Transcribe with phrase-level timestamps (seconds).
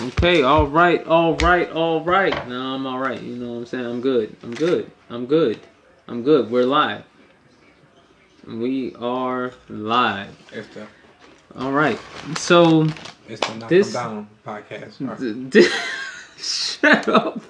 [0.00, 2.48] Okay, all right, all right, all right.
[2.48, 3.20] Now I'm all right.
[3.20, 3.84] You know what I'm saying?
[3.86, 4.36] I'm good.
[4.44, 4.90] I'm good.
[5.10, 5.58] I'm good.
[6.06, 6.50] I'm good.
[6.50, 7.02] We're live.
[8.46, 10.36] We are live.
[10.52, 10.86] It's the
[11.58, 11.98] All right.
[12.36, 12.86] So,
[13.28, 15.06] it's the knock This- down podcast.
[15.06, 15.50] Right.
[15.50, 15.68] d- d-
[16.38, 17.40] shut up.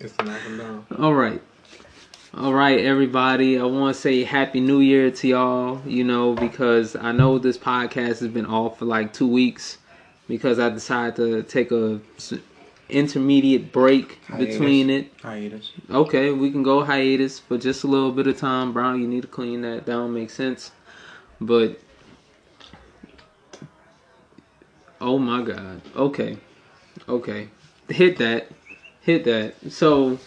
[0.00, 0.86] It's the knock down.
[0.98, 1.40] All right.
[2.34, 3.58] All right, everybody.
[3.58, 7.58] I want to say Happy New Year to y'all, you know, because I know this
[7.58, 9.78] podcast has been off for like two weeks
[10.32, 12.00] because I decided to take a
[12.88, 14.54] intermediate break Hiatus.
[14.54, 15.12] between it.
[15.22, 15.72] Hiatus.
[15.90, 18.72] Okay, we can go hiatus for just a little bit of time.
[18.72, 20.14] Brown, you need to clean that down.
[20.14, 20.70] Makes sense.
[21.38, 21.78] But
[25.02, 25.82] oh my god.
[25.94, 26.38] Okay,
[27.06, 27.48] okay.
[27.90, 28.48] Hit that.
[29.02, 29.56] Hit that.
[29.70, 30.18] So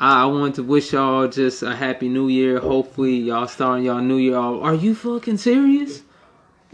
[0.00, 2.58] I want to wish y'all just a happy new year.
[2.58, 4.64] Hopefully y'all starting y'all new year off.
[4.64, 6.02] Are you fucking serious?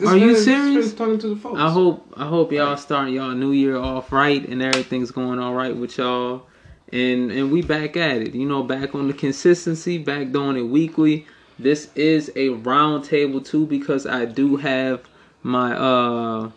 [0.06, 0.94] Are you This- this serious?
[0.94, 1.58] talking to the folks.
[1.58, 5.54] I hope I hope y'all starting y'all new year off right and everything's going all
[5.54, 6.46] right with y'all.
[6.92, 8.34] And and we back at it.
[8.34, 11.26] You know, back on the consistency, back doing it weekly.
[11.58, 15.02] This is a round table too because I do have
[15.42, 16.50] my uh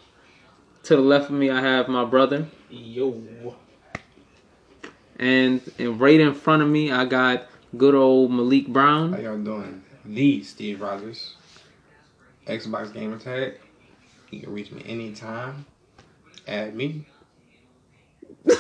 [0.84, 3.56] to the left of me I have my brother Yo.
[5.20, 7.48] and and right in front of me I got
[7.78, 9.14] good old Malik Brown.
[9.14, 9.84] How y'all doing?
[10.06, 11.36] The Steve Rogers.
[12.48, 13.60] Xbox Gamer Tag.
[14.32, 15.66] You can reach me anytime.
[16.48, 17.06] Add me.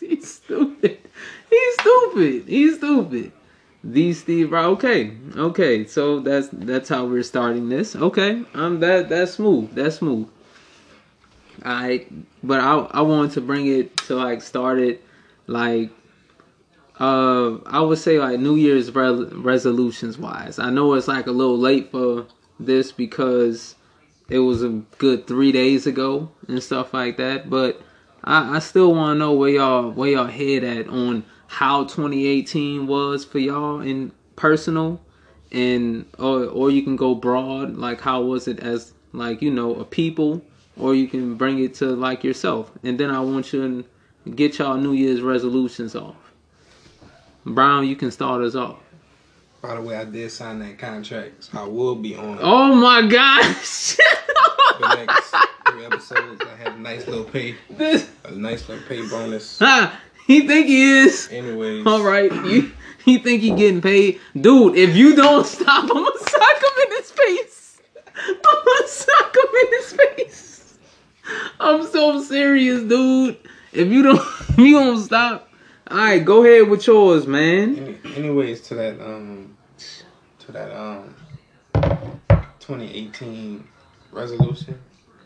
[0.00, 0.98] He's stupid.
[1.50, 2.44] He's stupid.
[2.46, 3.32] He's stupid.
[3.82, 4.72] The Steve Brown.
[4.72, 5.86] Okay, okay.
[5.86, 7.96] So that's that's how we're starting this.
[7.96, 9.74] Okay, um, that that's smooth.
[9.74, 10.28] That's smooth.
[11.64, 12.06] I,
[12.42, 15.02] but I I wanted to bring it to like start it
[15.46, 15.90] like
[17.00, 20.58] uh I would say like New Year's re- resolutions wise.
[20.58, 22.26] I know it's like a little late for
[22.60, 23.74] this because
[24.28, 27.50] it was a good three days ago and stuff like that.
[27.50, 27.82] But
[28.22, 32.86] I, I still want to know where y'all where y'all head at on how 2018
[32.86, 35.00] was for y'all in personal,
[35.50, 39.74] and or or you can go broad like how was it as like you know
[39.74, 40.42] a people,
[40.76, 43.84] or you can bring it to like yourself, and then I want you
[44.24, 46.29] to get y'all New Year's resolutions off.
[47.44, 48.78] Brown, you can start us off.
[49.62, 53.06] By the way, I did sign that contract, so I will be on Oh my
[53.06, 53.96] gosh!
[53.96, 55.34] the next
[55.70, 56.42] three episodes.
[56.42, 59.58] I have a nice little pay, this, a nice little pay bonus.
[59.60, 61.28] ah, he think he is.
[61.30, 62.72] Anyways, All right, you
[63.04, 64.76] you think he getting paid, dude?
[64.76, 67.78] If you don't stop, I'm gonna sock him in his face.
[68.16, 70.78] I'm gonna sock him in his face.
[71.60, 73.36] I'm so serious, dude.
[73.72, 74.18] If you don't,
[74.50, 75.49] if you don't stop.
[75.90, 77.76] All right, go ahead with yours, man.
[77.76, 79.56] Any, anyways, to that um,
[80.38, 81.16] to that um,
[82.60, 83.66] 2018
[84.12, 84.80] resolution.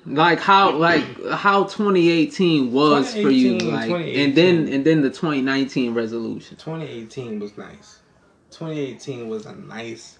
[0.07, 5.93] Like how, like how 2018 was for you, like, and then and then the 2019
[5.93, 6.57] resolution.
[6.57, 8.01] 2018 was nice.
[8.51, 10.19] 2018 was a nice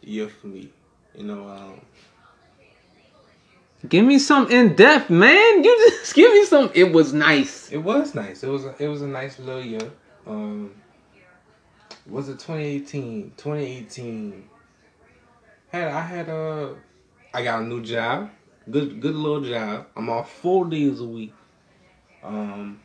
[0.00, 0.70] year for me.
[1.14, 1.80] You know, um,
[3.88, 5.64] Give me some in depth, man.
[5.64, 6.70] You just give me some.
[6.74, 7.70] It was nice.
[7.72, 8.42] it was nice.
[8.44, 9.90] It was a, it was a nice little year.
[10.26, 10.72] Um,
[12.06, 13.32] was it 2018?
[13.36, 14.48] 2018.
[15.70, 16.76] Had I had a,
[17.34, 18.30] I got a new job.
[18.70, 19.88] Good good little job.
[19.96, 21.34] I'm off four days a week.
[22.22, 22.80] Um,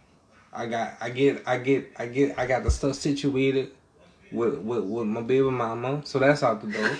[0.52, 3.72] I got I get I get I get I got the stuff situated
[4.32, 6.02] with with, with my baby mama.
[6.06, 6.98] So that's out the door.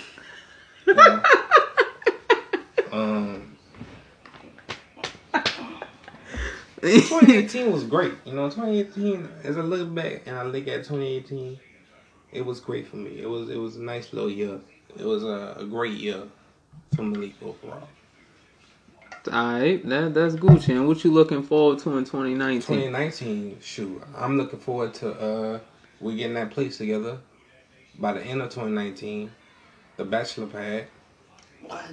[0.86, 1.22] You know?
[2.92, 3.56] um.
[6.80, 8.14] 2018 was great.
[8.24, 11.58] You know, 2018 as I look back and I look at 2018,
[12.32, 13.20] it was great for me.
[13.20, 14.60] It was it was a nice little year.
[14.96, 16.22] It was a, a great year
[16.94, 17.88] for Malik overall.
[19.26, 20.70] Alright, that that's Gucci.
[20.70, 22.60] And what you looking forward to in 2019?
[22.60, 25.60] 2019, shoot, I'm looking forward to uh
[26.00, 27.18] we getting that place together
[27.98, 29.30] by the end of 2019.
[29.96, 30.86] The bachelor pad.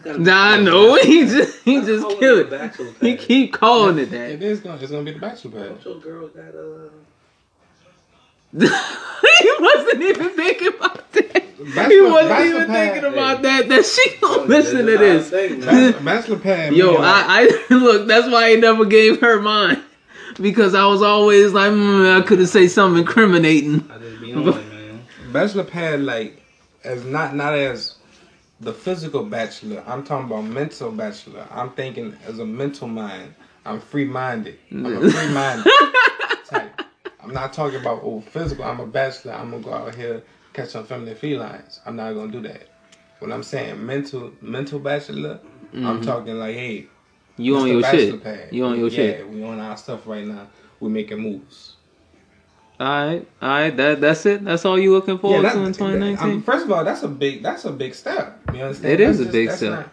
[0.06, 2.76] Nah, I know he just he just killed it.
[3.02, 4.40] He keep calling it that.
[4.40, 4.42] that.
[4.42, 5.86] is gonna it's gonna be the bachelor pad.
[5.86, 6.90] Your girl got uh.
[8.58, 11.44] he wasn't even thinking about that.
[11.44, 13.10] he wasn't bachelor even pad, thinking yeah.
[13.10, 13.68] about that.
[13.68, 15.30] That she gonna listen to this.
[15.32, 16.74] Bachelor, bachelor pad.
[16.74, 18.08] Yo, I, I look.
[18.08, 19.84] That's why I never gave her mine
[20.40, 23.90] because I was always like, mm, I could have say something incriminating.
[23.92, 25.06] I just be on it, man.
[25.32, 26.42] bachelor pad like
[26.84, 27.95] as not not as
[28.66, 29.84] the physical bachelor.
[29.86, 31.48] I'm talking about mental bachelor.
[31.52, 33.36] I'm thinking as a mental mind.
[33.64, 34.58] I'm free minded.
[34.72, 35.72] I'm a free minded
[36.50, 36.82] type.
[37.22, 38.66] I'm not talking about oh physical.
[38.66, 39.34] I'm a bachelor.
[39.34, 40.24] I'm gonna go out here
[40.54, 41.80] catch some feminine felines.
[41.86, 42.68] I'm not gonna do that.
[43.20, 45.40] When I'm saying mental mental bachelor,
[45.72, 46.02] I'm mm-hmm.
[46.02, 46.88] talking like hey,
[47.38, 48.24] You on your bachelor shit.
[48.24, 48.50] pad.
[48.52, 49.30] You on your yeah, shit.
[49.30, 50.48] we on our stuff right now.
[50.80, 51.75] We're making moves.
[52.78, 53.76] All right, all right.
[53.78, 54.44] That that's it.
[54.44, 56.42] That's all you looking forward that- to in that- I mean, 2019.
[56.42, 58.42] first of all, that's a big that's a big step.
[58.54, 58.94] You understand?
[58.94, 59.72] It is That's a big that's step.
[59.72, 59.90] Not,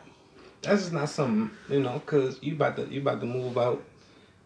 [0.62, 3.84] that's just not something you know, cause you about to you about to move out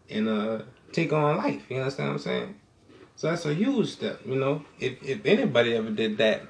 [0.09, 0.61] and uh
[0.91, 1.63] take on life.
[1.69, 2.55] You understand what I'm saying?
[3.15, 4.21] So that's a huge step.
[4.23, 6.43] You know, if if anybody ever did that,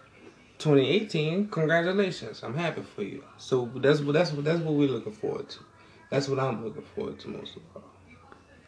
[0.59, 2.43] 2018, congratulations.
[2.43, 3.23] I'm happy for you.
[3.37, 5.59] So that's what that's what that's what we're looking forward to.
[6.09, 7.83] That's what I'm looking forward to most of all.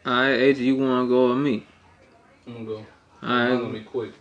[0.06, 1.66] All right, AJ, you want to go with me?
[2.46, 2.86] I'm gonna go.
[3.22, 4.12] All right, be quick.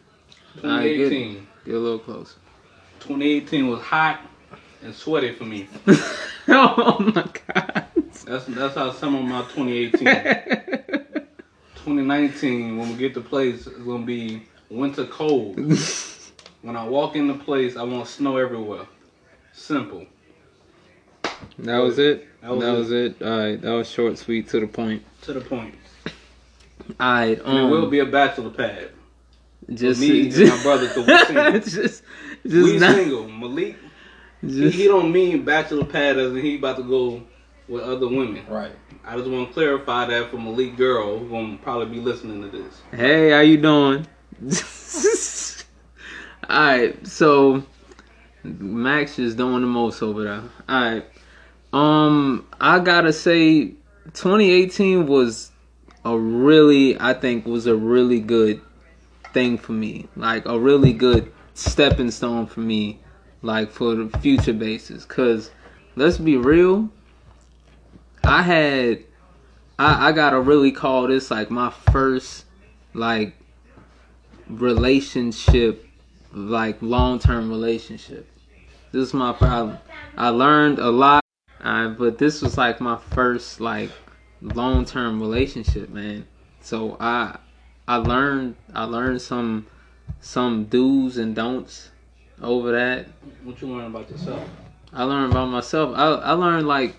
[0.63, 1.10] All right, good.
[1.10, 1.48] 2018.
[1.66, 2.36] get a little close.
[3.00, 4.22] 2018 was hot
[4.84, 5.68] and sweaty for me.
[6.50, 7.86] oh my god.
[8.25, 10.00] That's that's how some of my 2018.
[11.75, 15.57] 2019, when we get to place, it's gonna be winter cold.
[16.62, 18.86] when I walk in the place, I want snow everywhere.
[19.54, 20.06] Simple.
[21.57, 22.28] That was it.
[22.42, 23.22] That That was, was it.
[23.22, 25.04] All right, that was short, sweet, to the point.
[25.24, 25.75] To the point.
[27.00, 28.89] All right, And it um, will be a bachelor pad.
[29.74, 31.51] just me and just, my brother, 'cause we single.
[31.59, 32.03] just, just
[32.45, 33.27] we not, single.
[33.27, 33.75] Malik,
[34.41, 37.21] he, he don't mean bachelor pad as in he about to go
[37.68, 38.44] with other women.
[38.47, 38.71] Right.
[39.06, 42.50] I just want to clarify that for Malik girl who gonna probably be listening to
[42.57, 42.81] this.
[42.91, 44.07] Hey, how you doing?
[46.50, 47.63] All right, so
[48.44, 50.41] Max is doing the most over there.
[50.68, 51.06] All right,
[51.74, 53.74] um, I gotta say,
[54.13, 55.51] 2018 was
[56.14, 58.62] a really, I think, was a really good
[59.34, 60.08] thing for me.
[60.16, 63.00] Like a really good stepping stone for me,
[63.42, 65.06] like for the future basis.
[65.06, 65.52] Cause
[65.96, 66.90] let's be real,
[68.24, 69.04] I had
[69.78, 72.46] I, I gotta really call this like my first
[72.94, 73.36] like
[74.48, 75.86] relationship
[76.34, 78.28] like long term relationship.
[78.92, 79.78] This is my problem.
[80.18, 81.20] I learned a lot
[81.62, 83.92] but this was like my first like
[84.41, 86.25] long term relationship, man.
[86.62, 87.38] So I
[87.88, 89.68] I learned I learned some
[90.21, 91.89] some do's and don'ts
[92.41, 93.07] over that.
[93.44, 94.47] What you learn about yourself?
[94.94, 95.95] I learned about myself.
[95.95, 96.95] I I learned like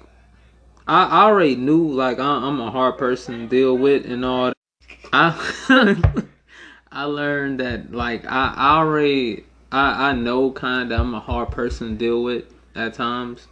[0.87, 4.47] I, I already knew like I, I'm a hard person to deal with and all.
[4.47, 4.55] That.
[5.13, 6.23] I
[6.93, 11.51] I learned that like I, I already I I know kind of I'm a hard
[11.51, 12.45] person to deal with
[12.75, 13.47] at times.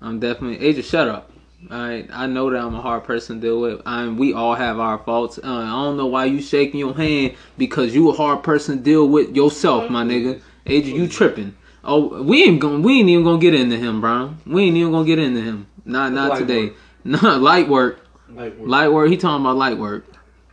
[0.00, 0.84] I'm definitely AJ.
[0.84, 1.30] Shut up.
[1.70, 3.82] Alright, I know that I'm a hard person to deal with.
[3.84, 4.16] I'm.
[4.16, 5.38] We all have our faults.
[5.38, 8.82] Uh, I don't know why you shaking your hand because you a hard person to
[8.82, 10.40] deal with yourself, my nigga.
[10.66, 11.56] AJ, you tripping?
[11.82, 12.82] Oh, we ain't going.
[12.82, 14.38] We ain't even gonna get into him, Brown.
[14.46, 15.66] We ain't even gonna get into him.
[15.84, 16.66] Not not Light today.
[16.66, 16.74] work.
[17.04, 18.04] Not light work.
[18.28, 19.08] Like Light work.
[19.10, 20.04] He talking about light work.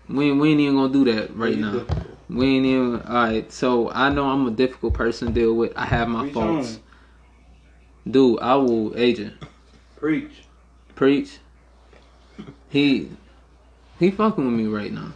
[0.08, 1.74] We ain't, we ain't even gonna do that right now.
[1.80, 2.18] difficult.
[2.30, 3.02] We ain't even.
[3.02, 3.52] All right.
[3.52, 5.74] So I know I'm a difficult person to deal with.
[5.76, 6.76] I have my Preach faults.
[8.06, 8.12] on.
[8.12, 8.98] Dude, I will.
[8.98, 9.34] Agent,
[9.98, 10.45] Preach.
[10.96, 11.38] Preach.
[12.70, 13.10] He
[14.00, 15.14] he fucking with me right now.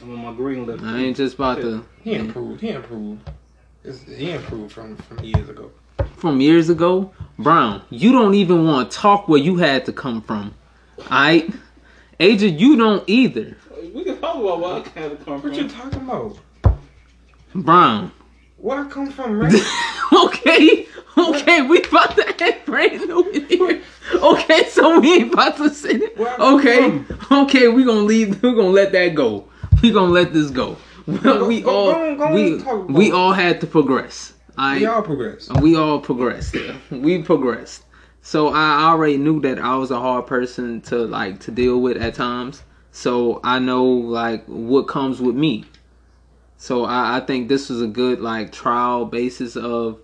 [0.00, 0.80] I'm on my green lip.
[0.82, 1.84] I ain't just about to.
[2.02, 2.60] He improved.
[2.60, 3.30] He improved.
[3.82, 5.70] It's, he improved from from years ago.
[6.16, 10.22] From years ago, Brown, you don't even want to talk where you had to come
[10.22, 10.54] from.
[11.10, 11.52] I,
[12.18, 13.56] Agent, you don't either.
[13.92, 15.50] We can talk about where I had to come from.
[15.50, 16.38] What you talking about?
[17.54, 18.12] Brown.
[18.56, 19.52] Where I come from, man?
[20.12, 20.88] okay,
[21.18, 23.82] okay, we about to act brand new in here.
[24.14, 26.18] Okay, so we ain't about to sit it.
[26.18, 28.42] Where I come Okay, okay, we gonna leave.
[28.42, 29.48] We gonna let that go.
[29.82, 30.76] We gonna let this go.
[31.06, 33.66] Well, we all go on, go on we and talk about we all had to
[33.66, 34.32] progress.
[34.56, 35.50] I we all progress.
[35.60, 36.56] we all progressed.
[36.90, 37.84] we progressed.
[38.22, 41.98] So I already knew that I was a hard person to like to deal with
[41.98, 42.62] at times.
[42.90, 45.66] So I know like what comes with me.
[46.56, 50.00] So I, I think this was a good like trial basis of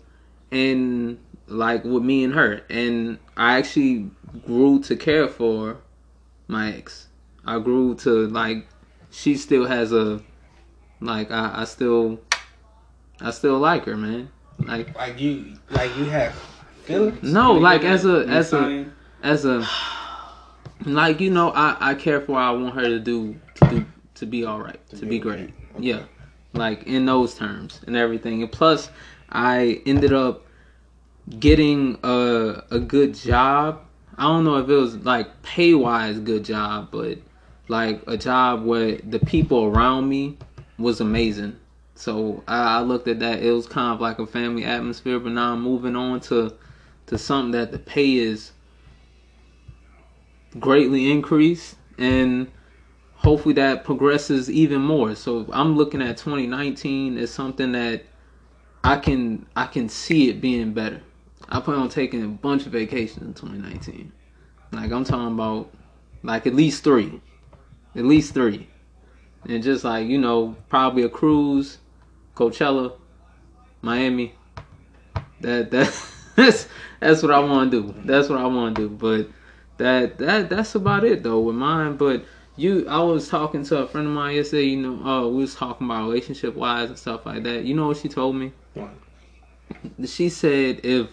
[0.52, 2.62] and like with me and her.
[2.70, 4.10] And I actually
[4.46, 5.78] grew to care for
[6.48, 7.08] my ex.
[7.44, 8.66] I grew to like
[9.10, 10.22] she still has a
[11.00, 12.20] like I, I still
[13.20, 14.30] I still like her, man.
[14.58, 16.34] Like Like you, like you have
[16.84, 17.22] feelings.
[17.22, 18.86] no, like as a as a
[19.22, 19.66] as a
[20.84, 22.38] like you know I I care for her.
[22.40, 25.40] I want her to do to do to be all right to, be, be great.
[25.40, 25.54] okay.
[25.78, 26.02] Yeah,
[26.52, 28.42] like in those terms and everything.
[28.42, 28.90] And plus,
[29.30, 30.46] I ended up
[31.38, 33.80] getting a a good job.
[34.16, 37.18] I don't know if it was like pay wise good job, but
[37.68, 40.36] like a job where the people around me
[40.78, 41.56] was amazing.
[41.94, 43.42] So I, I looked at that.
[43.42, 45.18] It was kind of like a family atmosphere.
[45.18, 46.54] But now I'm moving on to
[47.06, 48.52] to something that the pay is
[50.58, 52.50] greatly increased and
[53.14, 55.14] hopefully that progresses even more.
[55.14, 58.04] So I'm looking at 2019 as something that
[58.82, 61.02] I can I can see it being better.
[61.48, 64.12] I plan on taking a bunch of vacations in 2019.
[64.72, 65.70] Like I'm talking about
[66.22, 67.20] like at least three,
[67.94, 68.68] at least three,
[69.48, 71.78] and just like you know, probably a cruise,
[72.34, 72.92] Coachella,
[73.82, 74.34] Miami.
[75.40, 76.04] That that
[76.36, 76.68] that's
[77.00, 77.94] that's what I want to do.
[78.04, 78.94] That's what I want to do.
[78.94, 79.28] But
[79.76, 81.96] that that that's about it though with mine.
[81.96, 82.24] But
[82.56, 84.64] you, I was talking to a friend of mine yesterday.
[84.64, 87.64] You know, uh, we was talking about relationship wise and stuff like that.
[87.64, 88.52] You know what she told me?
[88.74, 88.90] What?
[90.06, 91.08] She said if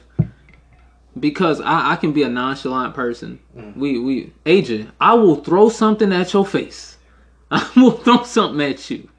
[1.19, 3.39] because I, I can be a nonchalant person.
[3.55, 3.77] Mm.
[3.77, 6.97] We we agent, I will throw something at your face.
[7.51, 9.09] I will throw something at you.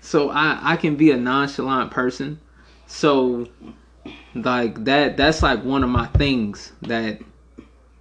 [0.00, 2.40] So I I can be a nonchalant person.
[2.86, 3.48] So
[4.34, 7.20] like that that's like one of my things that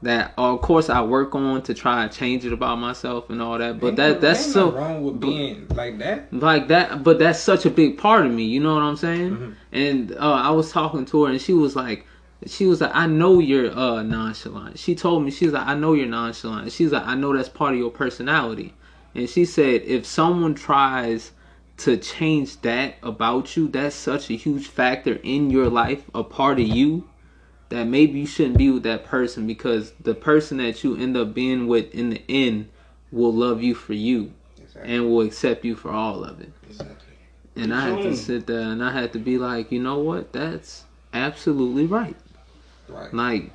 [0.03, 3.57] that of course I work on to try and change it about myself and all
[3.57, 3.79] that.
[3.79, 6.31] But Ain't that that's so wrong with being like that.
[6.33, 9.31] like that but that's such a big part of me you know what i'm saying
[9.31, 9.55] Mhm.
[9.72, 12.05] and uh, i was talking to her and she was like
[12.45, 15.74] she was like i know you're uh nonchalant she told me she was like i
[15.74, 18.74] know you're nonchalant she's like i know that's part of your personality
[19.15, 21.31] and she said if someone tries
[21.77, 26.60] to change that about you that's such a huge factor in your life a part
[26.60, 27.07] of you
[27.74, 31.34] that maybe you shouldn't be with that person because the person that you end up
[31.34, 32.70] being with in the end
[33.12, 34.94] will love you for you Exactly.
[34.94, 36.51] and will accept you for all of it.
[36.70, 37.15] exactly.
[37.56, 40.32] And I had to sit there and I had to be like, you know what?
[40.34, 40.84] That's
[41.15, 42.15] absolutely right.
[42.88, 43.12] Right.
[43.12, 43.51] Like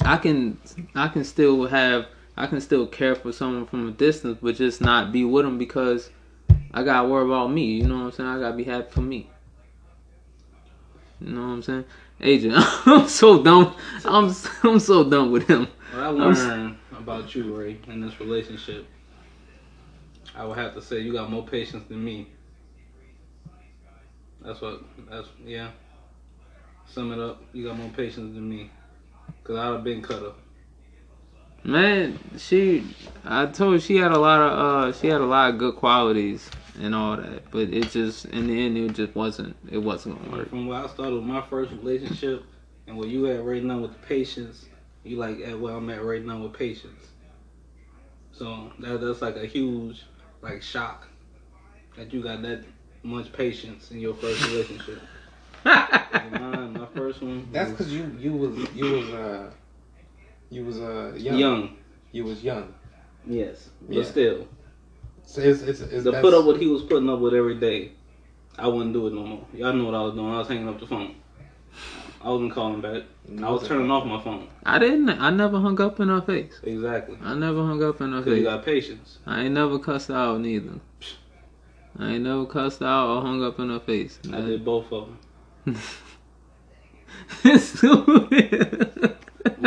[0.00, 0.56] I can
[0.94, 2.06] I can still have
[2.38, 5.58] I can still care for someone from a distance but just not be with them
[5.58, 6.08] because
[6.72, 8.28] I gotta worry about me, you know what I'm saying?
[8.30, 9.28] I gotta be happy for me.
[11.20, 11.84] You know what I'm saying?
[12.22, 12.54] Agent,
[12.86, 13.74] I'm so dumb.
[14.04, 15.68] I'm I'm so dumb with him.
[15.92, 18.86] What I I'm learned about you, Ray, in this relationship,
[20.34, 22.28] I would have to say you got more patience than me.
[24.42, 24.82] That's what.
[25.08, 25.70] That's yeah.
[26.86, 27.42] Sum it up.
[27.52, 28.70] You got more patience than me.
[29.44, 30.38] Cause I'd have been cut up.
[31.62, 32.86] Man, she
[33.24, 35.76] I told her she had a lot of uh she had a lot of good
[35.76, 40.22] qualities and all that, but it just in the end it just wasn't it wasn't
[40.22, 40.50] gonna work.
[40.50, 42.44] From where I started with my first relationship
[42.86, 44.66] and where you at right now with the patience,
[45.04, 47.08] you like at where I'm at right now with patience.
[48.32, 50.04] So that that's like a huge
[50.42, 51.06] like shock
[51.96, 52.64] that you got that
[53.02, 55.00] much patience in your first relationship.
[55.64, 57.46] Mine, my first one.
[57.52, 59.50] That's because you you was you was uh
[60.50, 61.38] you was uh young.
[61.38, 61.76] young.
[62.12, 62.74] You was young.
[63.26, 64.02] Yes, but Yeah.
[64.04, 64.48] still,
[65.30, 67.92] So it's it's, it's to put up what he was putting up with every day,
[68.58, 69.46] I wouldn't do it no more.
[69.54, 70.26] Y'all know what I was doing.
[70.26, 71.14] I was hanging up the phone.
[72.20, 73.04] I wasn't calling back.
[73.40, 74.48] I was turning off my phone.
[74.66, 76.58] I didn't I never hung up in her face.
[76.64, 77.16] Exactly.
[77.22, 78.38] I never hung up in her face.
[78.38, 79.18] you got patience.
[79.24, 80.80] I ain't never cussed out neither.
[81.96, 84.18] I ain't never cussed out or hung up in her face.
[84.32, 85.10] I did both of
[85.64, 85.76] them.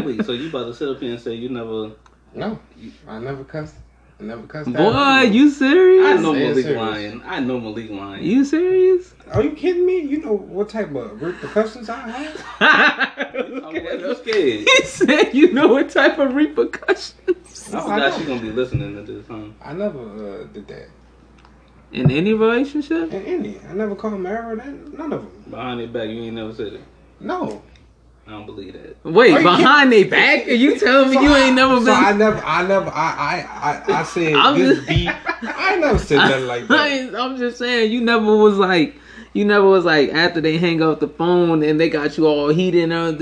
[0.04, 1.92] Wait, so you about to sit up here and say you never?
[2.34, 2.60] No,
[3.08, 3.76] I never cussed.
[4.24, 4.72] I never cussed.
[4.72, 5.34] Boy, out.
[5.34, 6.06] you serious?
[6.08, 6.80] I know Malik serious.
[6.82, 7.22] lying.
[7.26, 8.24] I know Malik lying.
[8.24, 9.14] You serious?
[9.34, 10.00] Are you kidding me?
[10.00, 12.46] You know what type of repercussions I have?
[13.66, 14.68] I'm scared.
[14.68, 18.20] he said, "You know what type of repercussions." I No, I forgot don't.
[18.22, 19.44] she gonna be listening to this, huh?
[19.62, 20.88] I never uh, did that.
[21.92, 23.12] In any relationship?
[23.14, 24.60] In any, I never called married.
[24.98, 25.44] None of them.
[25.50, 26.82] Behind their back, you ain't never said it.
[27.20, 27.62] No.
[28.26, 28.96] I don't believe that.
[29.04, 30.48] Wait, Are behind their back?
[30.48, 31.94] Are you telling me So you I- ain't never so been?
[31.94, 33.44] I never, I never, I,
[33.90, 35.10] I, I, I said I'm this just- beat.
[35.10, 36.92] I never said nothing like I that.
[36.92, 38.96] ain't- I'm just saying, you never was like,
[39.34, 42.48] you never was like after they hang up the phone and they got you all
[42.50, 43.20] heated up.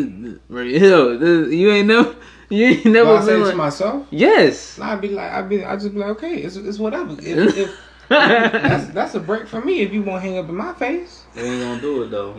[0.49, 2.15] Right here, this- you ain't never,
[2.49, 4.07] you ain't Do never I say been it to like, myself?
[4.11, 4.77] yes.
[4.79, 7.13] I'd be like, I'd be, I just be like, okay, it's, it's whatever.
[7.13, 7.79] If, if,
[8.11, 9.81] that's, that's a break for me.
[9.81, 12.33] If you won't hang up in my face, They ain't gonna do it though.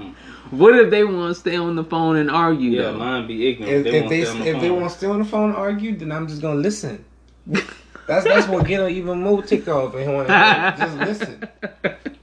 [0.51, 2.99] What if they want to stay on the phone and argue Yeah, though?
[2.99, 3.73] mine be ignorant.
[3.73, 5.57] if, they if they, stay the if they want to stay on the phone and
[5.59, 7.05] argue, then I'm just gonna listen.
[7.47, 11.49] That's that's what get her even more tick off and want to just listen,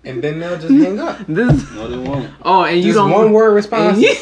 [0.03, 1.18] and then they'll just hang up.
[1.27, 2.29] This, No, they won't.
[2.44, 3.12] oh, and you Just don't.
[3.12, 4.00] one word and response.
[4.00, 4.15] you-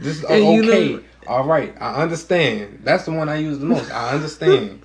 [0.00, 0.92] Just uh, And okay.
[0.94, 2.80] know- All right, I understand.
[2.82, 3.90] That's the one I use the most.
[3.92, 4.82] I understand.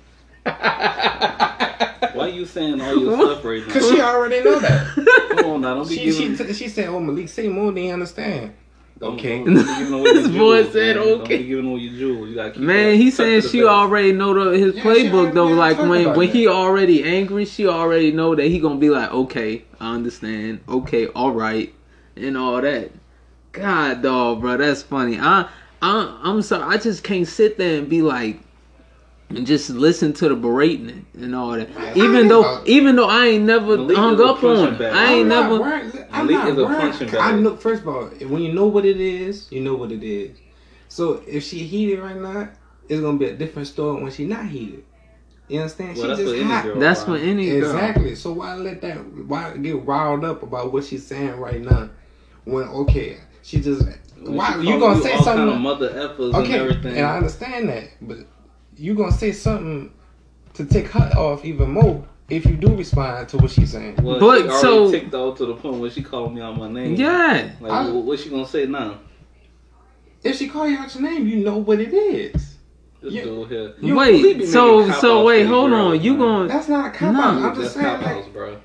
[0.48, 3.72] Why are you saying all your stuff right now?
[3.72, 4.86] Cause she already know that.
[5.36, 6.36] Come on now, don't be She giving.
[6.46, 8.54] she, she said, "Oh Malik, say more than you understand."
[8.98, 9.44] don't- Okay.
[9.44, 11.06] don't be giving away This boy said man.
[11.06, 11.36] Don't okay.
[11.38, 12.28] be giving away your jewels.
[12.30, 13.70] You gotta keep Man, he saying she belt.
[13.70, 15.46] already know the, his Yeah, playbook though.
[15.46, 16.34] Like when when that.
[16.34, 21.06] he already angry, she already know that he gonna be like, okay, I understand, okay,
[21.08, 21.72] all right,
[22.16, 22.90] and all that.
[23.52, 25.18] God, dog, bro, that's funny.
[25.20, 25.48] I,
[25.80, 28.40] I, I'm sorry, I just can't sit there and be like,
[29.30, 31.68] and just listen to the berating and all that.
[31.76, 34.80] I Even though, about- even though I ain't never Malik hung up on it.
[34.80, 35.60] I ain't I'm not never.
[35.60, 36.06] worried.
[36.10, 36.78] I'm Malik not is a worried.
[36.92, 37.56] punching I know.
[37.56, 40.36] First of all, when you know what it is, you know what it is.
[40.88, 42.48] So if she heated right now,
[42.88, 44.84] it's gonna be a different story when she not heated.
[45.48, 45.96] You understand?
[45.96, 46.64] Well, she that's just what any hot.
[46.64, 47.70] girl- That's what any girl.
[47.70, 48.14] Exactly.
[48.14, 48.96] So why let that?
[49.26, 51.90] Why get riled up about what she's saying right now?
[52.44, 53.82] When okay, she just
[54.22, 55.44] When why you gonna say all something?
[55.46, 56.96] Kind of mother effers and okay, everything.
[56.96, 58.18] and I understand that, but
[58.78, 59.92] you gonna say something
[60.54, 63.96] to take her off even more if you do respond to what she's saying.
[64.02, 66.56] well, But she already so- ticked off to the point where she called me out
[66.56, 66.94] my name.
[66.94, 67.50] Yeah.
[67.60, 68.98] Like, I- what, what she gonna say now?
[70.22, 72.56] If she call you out your name, you know what it is.
[73.00, 73.74] This You- dude here.
[73.80, 76.02] you- wait, so so wait, hold girls, on.
[76.02, 76.18] You man.
[76.20, 77.34] going That's not a cop No, out.
[77.36, 78.56] I'm That's just saying, like, outs, bro.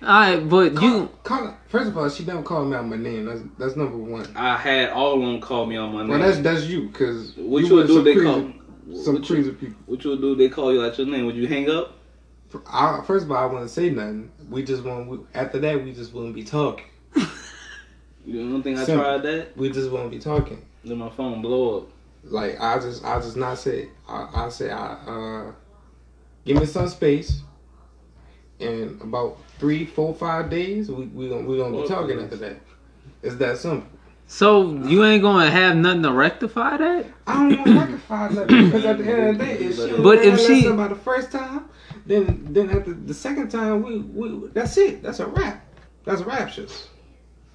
[0.00, 3.24] Alright, but call, you call, first of all, she never called me out my name.
[3.24, 4.26] That's that's number one.
[4.36, 6.10] I had all of them call me on my name.
[6.10, 7.94] Well, that's that's you, cause what you you would do?
[7.94, 8.52] some They call.
[8.96, 9.76] Some what you- crazy people.
[9.86, 10.34] What you do?
[10.34, 11.26] They call you out your name.
[11.26, 11.94] Would you hang up?
[12.66, 14.30] I, first of all, I wouldn't say nothing.
[14.48, 15.08] We just won't.
[15.08, 16.86] We, after that, we just wouldn't be talking.
[18.26, 19.04] You don't think I Simple.
[19.04, 19.56] tried that?
[19.56, 20.62] We just won't be talking.
[20.84, 21.86] Then my phone blow up.
[22.24, 23.88] Like I just, I just not say.
[24.06, 25.52] I, I say, I uh,
[26.44, 27.40] give me some space.
[28.60, 32.56] And about three, four, five days, we we gonna we gonna be talking after that.
[33.22, 33.88] It's that simple.
[34.28, 37.06] So you ain't gonna have nothing to rectify that?
[37.26, 40.02] I don't want to rectify nothing because at the end of the day, if she
[40.02, 41.64] But if she- by the first time,
[42.06, 45.02] then then after the second time, we we that's it.
[45.02, 45.64] That's a wrap.
[46.04, 46.88] That's raptures.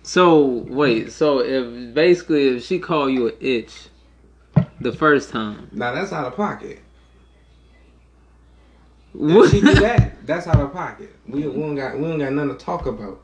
[0.01, 3.87] So wait, so if basically if she call you an itch
[4.81, 6.79] the first time, Now that's out of pocket.
[9.15, 9.51] If what?
[9.51, 11.15] she do that, that's out of pocket.
[11.27, 13.21] We, we don't got we don't got nothing to talk about.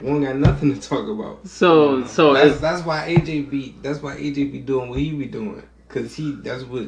[0.00, 1.46] We don't got nothing to talk about.
[1.46, 5.26] so so that's that's why AJ be that's why AJ be doing what he be
[5.26, 6.86] doing because he that's what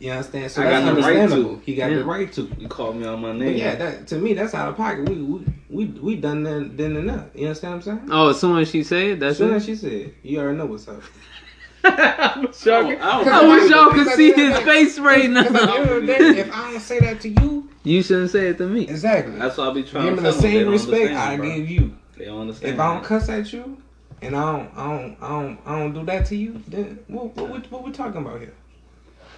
[0.00, 0.50] you understand.
[0.50, 1.62] So I that's got the right to.
[1.64, 1.98] He got Yeah.
[1.98, 2.50] the right to.
[2.58, 3.56] You called me on my But name.
[3.56, 5.08] yeah, that to me that's out of pocket.
[5.08, 7.30] We we we, we done then then and that.
[7.34, 8.08] You understand what I'm saying?
[8.10, 9.56] oh, as soon as she said it, As that's soon it.
[9.56, 11.02] as she said, you already know what's up.
[11.86, 15.52] I wish y'all could- I, I wish y'all could see his face right Because at
[15.52, 15.74] the now.
[15.76, 18.58] end of the day, if I don't say that to you, You shouldn't say it
[18.58, 18.84] to me.
[18.84, 19.36] exactly.
[19.36, 21.46] That's what I be trying Give to me tell the same respect I bro.
[21.46, 21.94] give you.
[22.16, 22.74] They don't understand.
[22.74, 23.78] If I don't cuss at you,
[24.22, 27.34] and I don't, I don't, I don't, I don't do that to you, then what,
[27.36, 28.54] what, what, what we talking about here?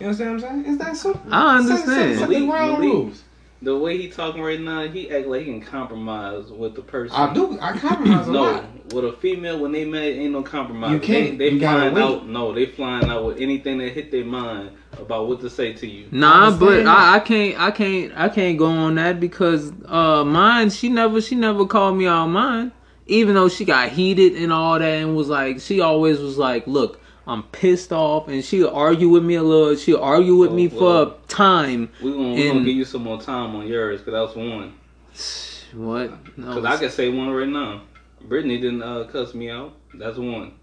[0.00, 0.72] You understand what I'm saying?
[0.74, 1.20] Is that simple.
[1.32, 2.18] I Set- set- understand.
[2.18, 2.84] Set, the Malik- ground Malik.
[2.84, 3.22] rules.
[3.66, 7.16] The way he talking right now, he act like he can compromise with the person.
[7.16, 7.58] I do.
[7.60, 8.92] I compromise a No, lot.
[8.92, 10.92] with a female when they mad, ain't no compromise.
[10.92, 11.36] You can't.
[11.36, 12.28] They, they You gotta flying out.
[12.28, 15.86] No, they flying out with anything that hit their mind about what to say to
[15.86, 16.06] you.
[16.12, 16.96] Nah, but understand that.
[16.96, 21.20] I, I can't, I can't, I can't go on that because uh, mine, she never,
[21.20, 22.70] she never called me out mine.
[23.08, 26.68] Even though she got heated and all that, and was like, she always was like,
[26.68, 29.74] "Look, I'm pissed off," and she'll argue with me a little.
[29.76, 31.10] She'll argue with Oh, me well.
[31.10, 31.90] for time.
[32.02, 34.74] We gonna, we gonna give you some more time on yours because that's one.
[35.74, 36.10] What?
[36.38, 37.82] No, Because I can say one right now.
[38.22, 39.74] Brittany didn't uh, cuss me out.
[39.94, 40.54] That's one.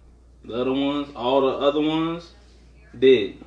[0.46, 2.32] The other ones, all the other ones,
[2.98, 3.38] did.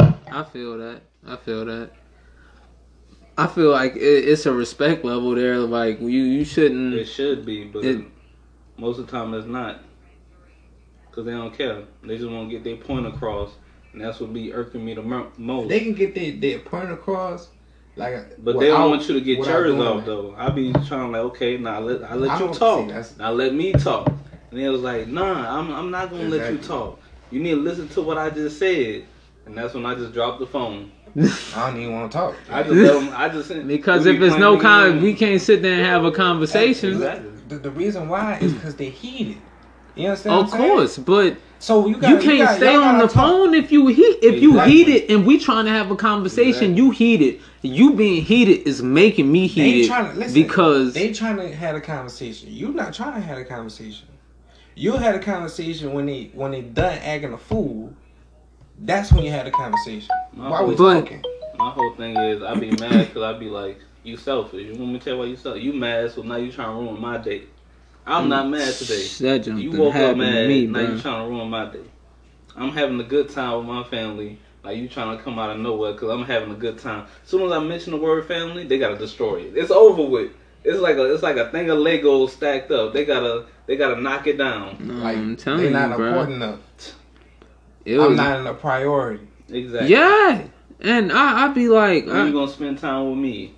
[0.00, 1.02] I feel that.
[1.26, 1.90] I feel that.
[3.36, 5.58] I feel like it, it's a respect level there.
[5.58, 6.94] Like you, you shouldn't.
[6.94, 8.04] It should be, but It-
[8.76, 9.82] most of the time it's not.
[11.14, 11.84] Because they don't care.
[12.02, 13.50] They just want to get their point across.
[13.92, 15.68] And that's what be irking me the mo- most.
[15.68, 17.50] They can get their, their point across,
[17.94, 18.42] like.
[18.42, 20.06] But they don't want you to get yours off that.
[20.06, 20.34] though.
[20.36, 22.80] I be trying like, okay, now let I let I you talk.
[22.80, 24.08] see, that's- now let me talk.
[24.50, 27.00] And they was like, nah, I'm I'm not gonna let you talk.
[27.30, 29.04] You need to listen to what I just said.
[29.46, 30.90] And that's when I just dropped the phone.
[31.54, 32.34] I don't even want to talk.
[32.50, 35.40] I just let 'em- I just because if be it's no playing con, we can't
[35.40, 36.94] sit there and have a conversation.
[36.94, 37.30] Exactly.
[37.46, 39.40] The, the reason why is because they heated.
[39.96, 40.34] You understand?
[40.34, 40.70] Of what I'm saying?
[40.72, 43.12] course, but So you, you gotta, can't gotta- stay on the talk.
[43.14, 44.18] phone if you heat.
[44.22, 44.72] If you Exactly.
[44.72, 46.76] heated and we trying to have a conversation, Exactly.
[46.76, 46.90] you
[47.28, 47.40] it.
[47.62, 50.34] You being heated is making me They heated trying to listen.
[50.42, 52.48] because they trying to have a conversation.
[52.52, 54.08] You not trying to have a conversation.
[54.74, 57.94] You had a conversation when they when they done acting a fool.
[58.78, 60.08] That's when you had a conversation.
[60.32, 61.22] My Why we talking?
[61.56, 64.66] My whole thing is I be mad because I be like, you selfish.
[64.66, 65.62] You want me to tell you why you selfish?
[65.62, 67.44] You mad, so now you trying to ruin my day.
[68.06, 68.28] I'm mm.
[68.28, 69.06] not mad today.
[69.20, 70.94] that You woke up mad, to me, now bro.
[70.94, 71.80] you trying to ruin my day.
[72.56, 74.38] I'm having a good time with my family.
[74.62, 77.06] Like you trying to come out of nowhere because I'm having a good time.
[77.22, 79.56] As soon as I mention the word family, they gotta destroy it.
[79.56, 80.32] It's over with.
[80.64, 82.94] It's like a it's like a thing of Legos stacked up.
[82.94, 84.76] They gotta they gotta knock it down.
[84.80, 86.06] No, Like I'm telling they you, not bro.
[86.08, 86.60] important enough.
[87.84, 89.28] It I'm was- not in a priority.
[89.50, 89.90] Exactly.
[89.90, 90.44] yeah,
[90.80, 93.54] and I, I'd be like, When I- you gonna spend time with me?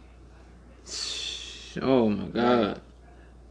[1.83, 2.81] Oh my god.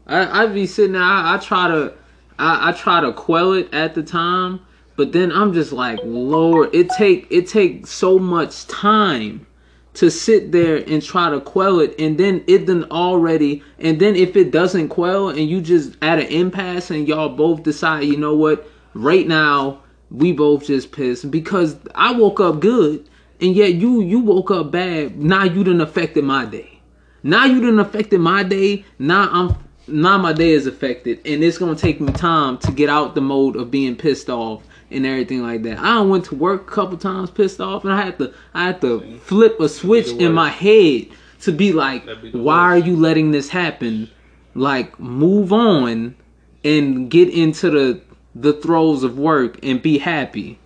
[0.06, 1.02] I I be sitting there.
[1.02, 1.92] I, I try to,
[2.38, 4.60] I, I try to quell it at the time,
[4.96, 9.46] but then I'm just like, Lord, it take it take so much time
[9.94, 14.14] to sit there and try to quell it, and then it then already, and then
[14.16, 18.16] if it doesn't quell, and you just at an impasse, and y'all both decide, you
[18.16, 23.08] know what, right now we both just pissed because I woke up good.
[23.40, 25.18] and yet you you woke up bad.
[25.18, 26.80] Now you done affected my day.
[27.22, 28.84] Now you done affected my day.
[28.98, 29.56] Now I'm
[29.88, 33.20] now my day is affected, and it's gonna take me time to get out the
[33.20, 35.78] mode of being pissed off and everything like that.
[35.78, 38.80] I went to work a couple times pissed off, and I had to I had
[38.82, 41.08] to flip a switch in my head
[41.42, 44.10] to be like, be why are you letting this happen?
[44.54, 46.16] Like, move on
[46.64, 48.00] and get into the
[48.34, 50.58] the throes of work and be happy.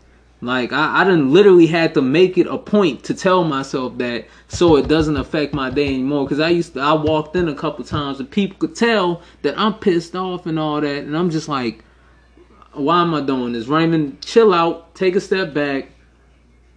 [0.42, 4.26] Like I, I done literally had to make it a point to tell myself that
[4.48, 6.26] so it doesn't affect my day anymore.
[6.26, 9.59] Cause I used to I walked in a couple times and people could tell that
[9.59, 11.85] I'm pissed off and all that, and I'm just like,
[12.72, 13.66] why am I doing this?
[13.66, 15.88] Raymond, chill out, take a step back,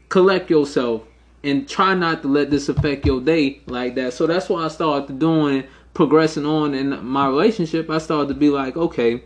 [0.10, 1.04] collect yourself,
[1.44, 4.14] and try not to let this affect your day like that.
[4.14, 7.90] So that's why I started doing progressing on in my relationship.
[7.90, 9.24] I started to be like, okay,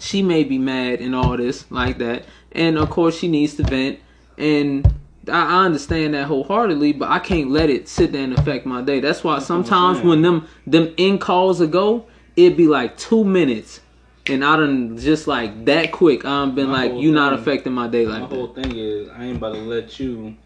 [0.00, 3.62] she may be mad and all this like that, and of course she needs to
[3.64, 3.98] vent,
[4.38, 4.92] and
[5.28, 9.00] I, understand that wholeheartedly, but I can't let it sit there and affect my day.
[9.00, 13.80] That's why sometimes when them them in calls ago, it'd be like two minutes.
[14.26, 16.24] And I done just like that quick.
[16.24, 19.24] I'm been My like, you not affecting my day My like whole thing is, I
[19.24, 20.36] ain't about to let you.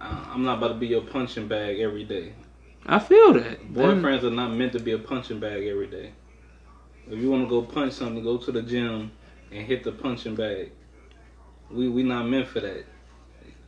[0.00, 2.32] I- I'm not about to be your punching bag every day.
[2.86, 3.72] I feel that.
[3.72, 6.12] Boyfriends are not meant to be a punching bag every day.
[7.08, 9.12] If you want to go punch something, go to the gym
[9.52, 10.72] and hit the punching bag.
[11.72, 12.84] We we not meant for that.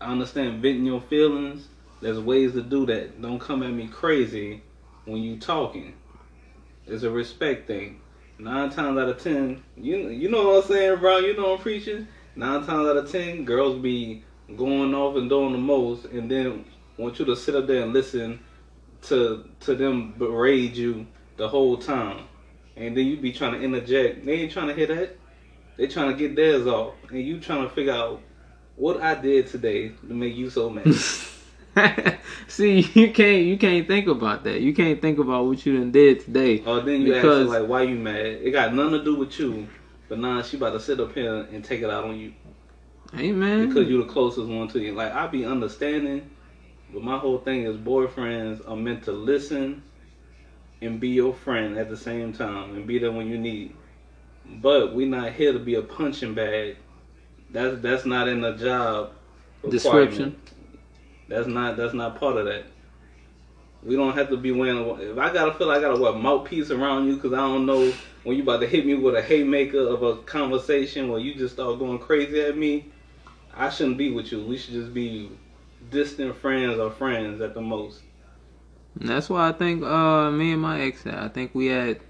[0.01, 1.69] I understand venting your feelings.
[2.01, 3.23] There's ways to do that.
[3.23, 4.62] Don't come at me crazy
[5.07, 5.95] when you talking.
[6.87, 8.01] It's a respect thing.
[8.38, 11.19] Nine times out of ten, you you know what I'm saying, bro.
[11.19, 12.07] You know I'm preaching.
[12.37, 14.25] Nine times out of ten, girls be
[14.57, 16.64] going off and doing the most, and then
[16.99, 18.40] want you to sit up there and listen
[19.03, 22.25] to to them berate you the whole time,
[22.77, 24.27] and then you be trying to interject.
[24.27, 25.17] They ain't trying to hear that.
[25.77, 28.21] They trying to get theirs off, and you trying to figure out
[28.77, 30.87] what I did today to make you so mad.
[32.47, 34.61] See, you can't you can't think about that.
[34.61, 36.63] You can't think about what you done did today.
[36.65, 38.27] Oh, then you Because- ask her like, why you mad?
[38.27, 39.67] It got nothing to do with you,
[40.09, 42.33] but now she about to sit up here and take it out on you
[43.13, 44.93] Hey man, because you the closest one to you.
[44.93, 46.31] Like I be understanding,
[46.93, 49.83] but my whole thing is boyfriends are meant to listen
[50.81, 53.75] and be your friend at the same time and be there when you need.
[54.46, 56.76] But we're not here to be a punching bag.
[57.50, 59.12] That's that's not in the job
[59.70, 60.37] Description.
[61.28, 62.64] That's not that's not part of that.
[63.83, 64.87] We don't have to be wearing.
[65.00, 67.66] If I gotta feel like I gotta wear a mouthpiece around you because I don't
[67.66, 67.92] know
[68.24, 71.54] when you about to hit me with a haymaker of a conversation where you just
[71.54, 72.87] start going crazy at me,
[73.54, 74.44] I shouldn't be with you.
[74.44, 75.30] We should just be
[75.90, 78.00] distant friends or friends at the most.
[78.98, 82.00] And that's why I think uh me and my ex I think we had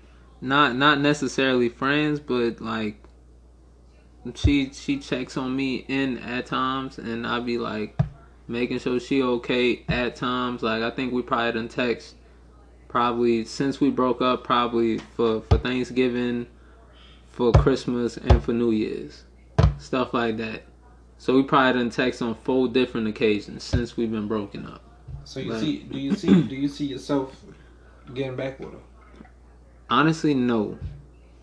[0.40, 2.96] not not necessarily friends but like
[4.34, 7.98] she she checks on me in at times and I be like
[8.48, 12.14] making sure she okay at times like I think we probably done text
[12.88, 16.46] probably since we broke up probably for for Thanksgiving
[17.30, 19.24] for Christmas and for New Year's
[19.78, 20.62] stuff like that
[21.18, 24.80] so we probably done text on four different occasions since we've been broken up
[25.24, 25.60] So you Right.
[25.60, 27.44] see, do you see, do you see yourself
[28.12, 28.78] getting back with her?
[29.94, 30.76] Honestly, no.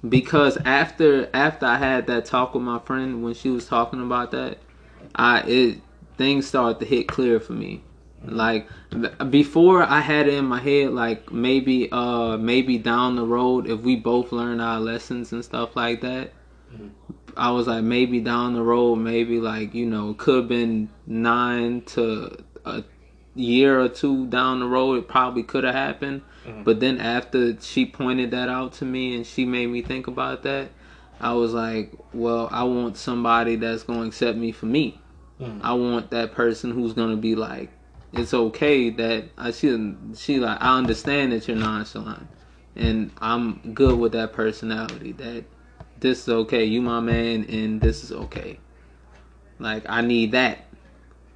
[0.07, 4.31] Because after after I had that talk with my friend when she was talking about
[4.31, 4.57] that,
[5.15, 5.77] I it
[6.17, 7.81] things started to hit clear for me.
[8.25, 8.67] Like
[9.29, 13.79] before I had it in my head like maybe uh maybe down the road if
[13.83, 16.33] we both learn our lessons and stuff like that.
[17.37, 21.83] I was like maybe down the road maybe like you know could have been 9
[21.95, 22.83] to a
[23.33, 26.21] year or two down the road it probably could have happened.
[26.63, 30.43] But then after she pointed that out to me and she made me think about
[30.43, 30.69] that,
[31.19, 34.99] I was like, well, I want somebody that's going to accept me for me.
[35.39, 35.59] Mhm.
[35.63, 37.69] I want that person who's going to be like,
[38.13, 42.27] it's okay that I she she like I understand that you're nonchalant,
[42.75, 45.13] and I'm good with that personality.
[45.13, 45.45] That
[45.99, 46.65] this is okay.
[46.65, 48.59] You my man, and this is okay.
[49.59, 50.67] Like I need that.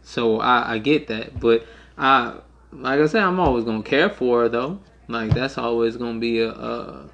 [0.03, 1.65] So I, I get that, but
[1.97, 2.33] I
[2.73, 4.79] like I said, I'm always gonna care for her though.
[5.07, 6.49] Like that's always gonna be a.
[6.51, 7.09] a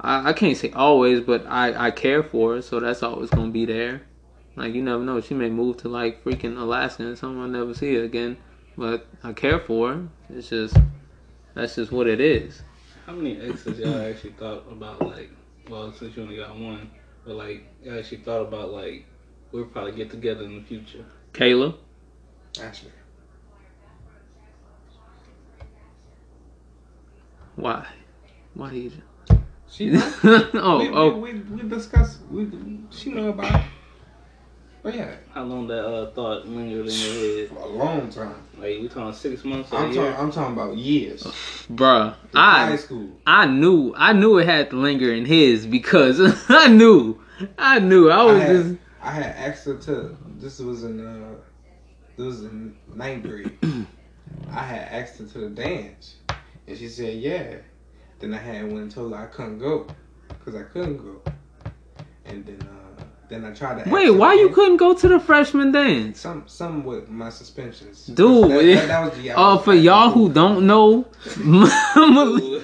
[0.00, 3.50] I, I can't say always, but I I care for her, so that's always gonna
[3.50, 4.02] be there.
[4.56, 7.94] Like you never know, she may move to like freaking Alaska and someone never see
[7.94, 8.36] her again.
[8.76, 10.08] But I care for her.
[10.30, 10.76] It's just
[11.54, 12.62] that's just what it is.
[13.06, 15.30] How many exes y'all actually thought about like?
[15.68, 16.90] Well, since you only got one,
[17.24, 19.06] but like you actually thought about like
[19.52, 21.04] we'll probably get together in the future.
[21.32, 21.76] Kayla,
[22.60, 22.90] Ashley.
[27.56, 27.86] Why?
[28.54, 28.92] Why you?
[29.70, 29.92] She.
[30.24, 32.18] oh, we, oh, we, we, we discussed.
[32.30, 32.48] We,
[32.90, 33.54] she know about.
[33.60, 33.66] it.
[34.86, 37.48] Oh yeah, How long that uh, thought lingered in your head?
[37.48, 38.34] for a long time.
[38.58, 40.10] Like we talking six months or a I'm year?
[40.10, 40.20] talking.
[40.26, 41.22] I'm talking about years.
[41.72, 43.08] Bruh, In high I school.
[43.26, 47.18] I knew I knew it had to linger in his because I knew
[47.56, 50.16] I knew I I was had, just I had asked her to.
[50.38, 51.34] This was in uh,
[52.18, 53.56] this was in ninth grade.
[54.50, 56.16] I had asked her to the dance,
[56.66, 57.56] and she said yeah.
[58.20, 59.86] Then I had went and told her I couldn't go,
[60.44, 61.20] cause I couldn't go.
[62.24, 62.84] And then uh,
[63.28, 63.80] then I tried to.
[63.82, 64.10] ask wait.
[64.10, 66.20] Why you couldn't go to the freshman dance?
[66.20, 68.06] Some some with my suspensions.
[68.06, 72.62] Dude, that, that, that was the Oh, for y'all who don't know, Malik,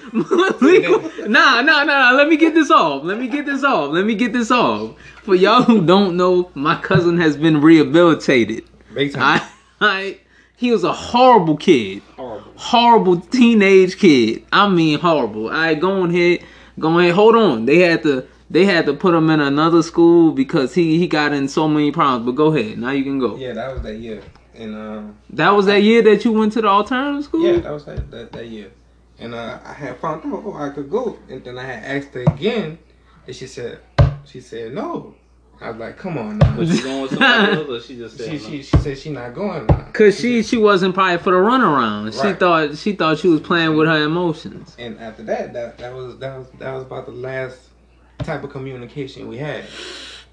[1.28, 2.10] nah, nah, nah.
[2.12, 3.04] Let me get this off.
[3.04, 3.92] Let me get this off.
[3.92, 4.96] Let me get this off.
[5.22, 8.64] For y'all who don't know, my cousin has been rehabilitated.
[8.94, 9.40] big time.
[9.80, 10.18] I, I,
[10.61, 12.53] he was a horrible kid, Horrible.
[12.57, 14.44] horrible teenage kid.
[14.53, 15.49] I mean, horrible.
[15.49, 16.40] I right, go ahead,
[16.79, 17.14] go ahead.
[17.14, 17.64] Hold on.
[17.66, 21.33] They had to, they had to put him in another school because he he got
[21.33, 22.27] in so many problems.
[22.27, 22.79] But go ahead.
[22.79, 23.37] Now you can go.
[23.37, 24.23] yeah, that was that year,
[24.55, 27.42] and um, That was that year that you went to the alternative school.
[27.46, 28.70] yeah, that was that that, that year,
[29.18, 32.12] and uh, I had found out oh, I could go, and then I had asked
[32.14, 32.79] her again,
[33.27, 33.79] and she said
[34.25, 35.14] she said no.
[35.62, 36.57] I was like, come on now.
[36.57, 38.38] Was she going with somebody else, or she just said She, no?
[38.51, 39.88] she, she said she not going now.
[39.92, 42.12] Cause she she wasn't probably for the runaround.
[42.14, 44.75] She thought she thought she was playing with her emotions.
[44.79, 47.59] And after that, that that was that was that was about the last
[48.20, 49.64] type of communication we had.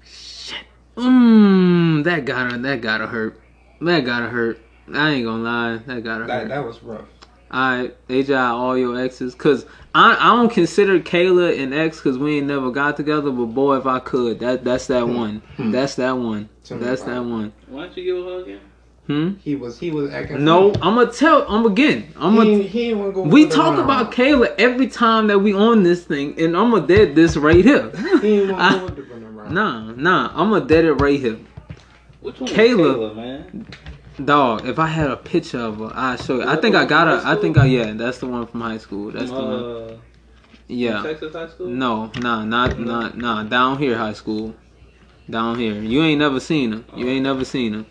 [0.06, 0.58] Shit.
[0.96, 3.38] Mmm, that gotta that gotta hurt.
[3.82, 4.60] That gotta hurt.
[4.94, 6.48] I ain't gonna lie, that gotta That hurt.
[6.48, 7.06] that was rough.
[7.52, 12.38] Alright, AJ, all your exes, cause I I don't consider Kayla an ex, cause we
[12.38, 13.30] ain't never got together.
[13.30, 15.38] But boy, if I could, that that's that one.
[15.56, 15.70] Hmm.
[15.70, 16.50] That's that one.
[16.64, 17.52] Tell That's that one.
[17.68, 18.60] Why don't you give her again?
[19.06, 19.30] Hmm.
[19.42, 20.44] He was he was acting.
[20.44, 20.82] No, funny.
[20.82, 21.46] I'm gonna tell.
[21.48, 22.12] I'm again.
[22.16, 22.50] I'm gonna.
[22.50, 26.04] ain't- he ain't wanna go We talk about Kayla every time that we on this
[26.04, 27.90] thing, and I'm gonna dead this right here.
[28.20, 31.38] He ain't wanna I, go with the nah, nah, I'm gonna dead it right here.
[32.20, 32.50] Which one?
[32.50, 32.96] Kayla.
[32.96, 33.66] Kayla, man.
[34.24, 36.48] Dog, if I had a picture of her, I'd show you.
[36.48, 37.22] I think I got her.
[37.24, 39.12] I think I, yeah, that's the one from high school.
[39.12, 39.64] That's the one.
[39.64, 39.96] uh,
[40.66, 41.02] Yeah.
[41.02, 41.68] Texas high school.
[41.68, 44.54] No, nah, not, not, nah, down here high school.
[45.30, 45.80] Down here.
[45.80, 46.84] You ain't never seen her.
[46.96, 47.86] You ain't never seen her.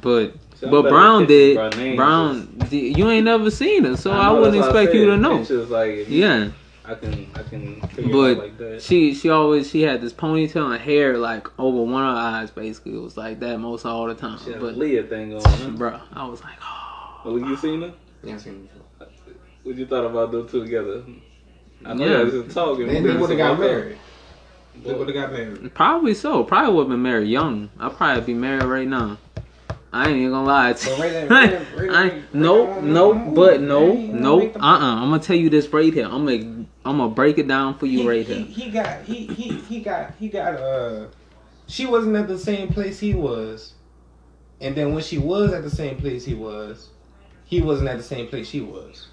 [0.00, 1.56] But, See, but Brown did.
[1.96, 5.38] Brown, you ain't never seen her, so I, know, wouldn't I expect you to know.
[5.38, 6.50] Pictures, like, Yeah.
[6.88, 7.80] I can, I can
[8.12, 8.80] But like.
[8.80, 12.50] She she always she had this ponytail and hair like over one of her eyes
[12.50, 12.94] basically.
[12.94, 14.38] It was like that most all the time.
[14.38, 15.76] She had a But Leah thing going on.
[15.78, 17.20] bruh, I was like, oh.
[17.24, 17.92] Well, you seen her?
[18.22, 18.68] Yeah, seen him
[18.98, 19.08] before.
[19.64, 21.02] What you thought about those two together?
[21.84, 22.18] I know Yeah.
[22.18, 22.86] you guys just talking.
[22.86, 23.76] They, We they would have got just walk up.
[23.78, 23.98] married.
[24.84, 25.74] They would have got married.
[25.74, 26.44] Probably so.
[26.44, 27.70] Probably would have been married young.
[27.80, 29.18] I'd probably be married right now.
[29.96, 30.96] I ain't even gonna lie to you.
[31.02, 34.48] right there- right I, there- no, no, but no, Hey, you know, no.
[34.48, 36.04] Uh, them- uh I'm gonna tell you this right here.
[36.06, 38.44] I'm gonna, I'm gonna break it down for you he, right he, here.
[38.44, 41.06] he got he, he he got he got uh
[41.66, 43.72] she wasn't at the same place he was.
[44.60, 46.88] And then when she was at the same place he was,
[47.44, 49.08] he wasn't at the same place she was.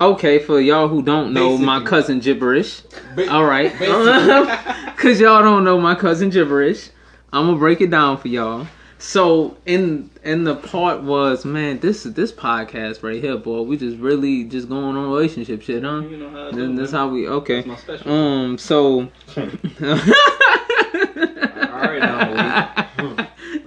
[0.00, 2.80] Okay, for y'all who don't know my cousin gibberish.
[3.14, 3.72] Ba- All right,
[4.96, 6.90] cause y'all don't know my cousin gibberish.
[7.32, 8.66] I'm gonna break it down for y'all.
[9.02, 13.62] So in in the part was man, this this podcast right here, boy.
[13.62, 16.02] We just really just going on relationship shit, huh?
[16.02, 17.00] You know how I do, Then that's man.
[17.00, 17.64] how we okay.
[17.64, 18.12] My special.
[18.12, 19.10] Um, so.
[19.36, 19.58] Alright
[21.98, 22.86] now,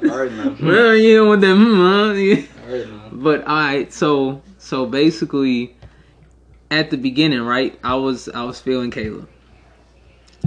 [0.05, 0.55] Alright now.
[0.63, 2.13] Well, you know what that, hmm, huh?
[2.65, 3.09] Alright now.
[3.11, 5.75] But all right, so so basically,
[6.71, 7.77] at the beginning, right?
[7.83, 9.27] I was I was feeling Kayla.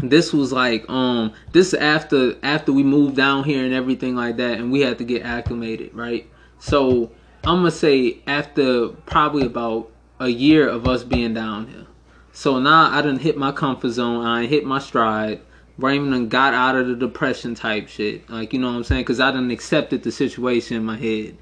[0.02, 4.58] This was like um this after after we moved down here and everything like that,
[4.58, 6.28] and we had to get acclimated, right?
[6.58, 7.10] So
[7.44, 11.86] I'm gonna say after probably about a year of us being down here.
[12.32, 14.24] So now I didn't hit my comfort zone.
[14.24, 15.40] I hit my stride.
[15.78, 18.28] Raymond got out of the depression type shit.
[18.28, 19.02] Like, you know what I'm saying?
[19.02, 21.36] Because I done accepted the situation in my head.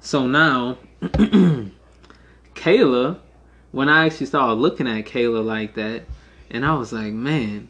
[0.00, 0.78] So now,
[2.54, 3.18] Kayla,
[3.72, 6.04] when I actually started looking at Kayla like that,
[6.50, 7.68] and I was like, man,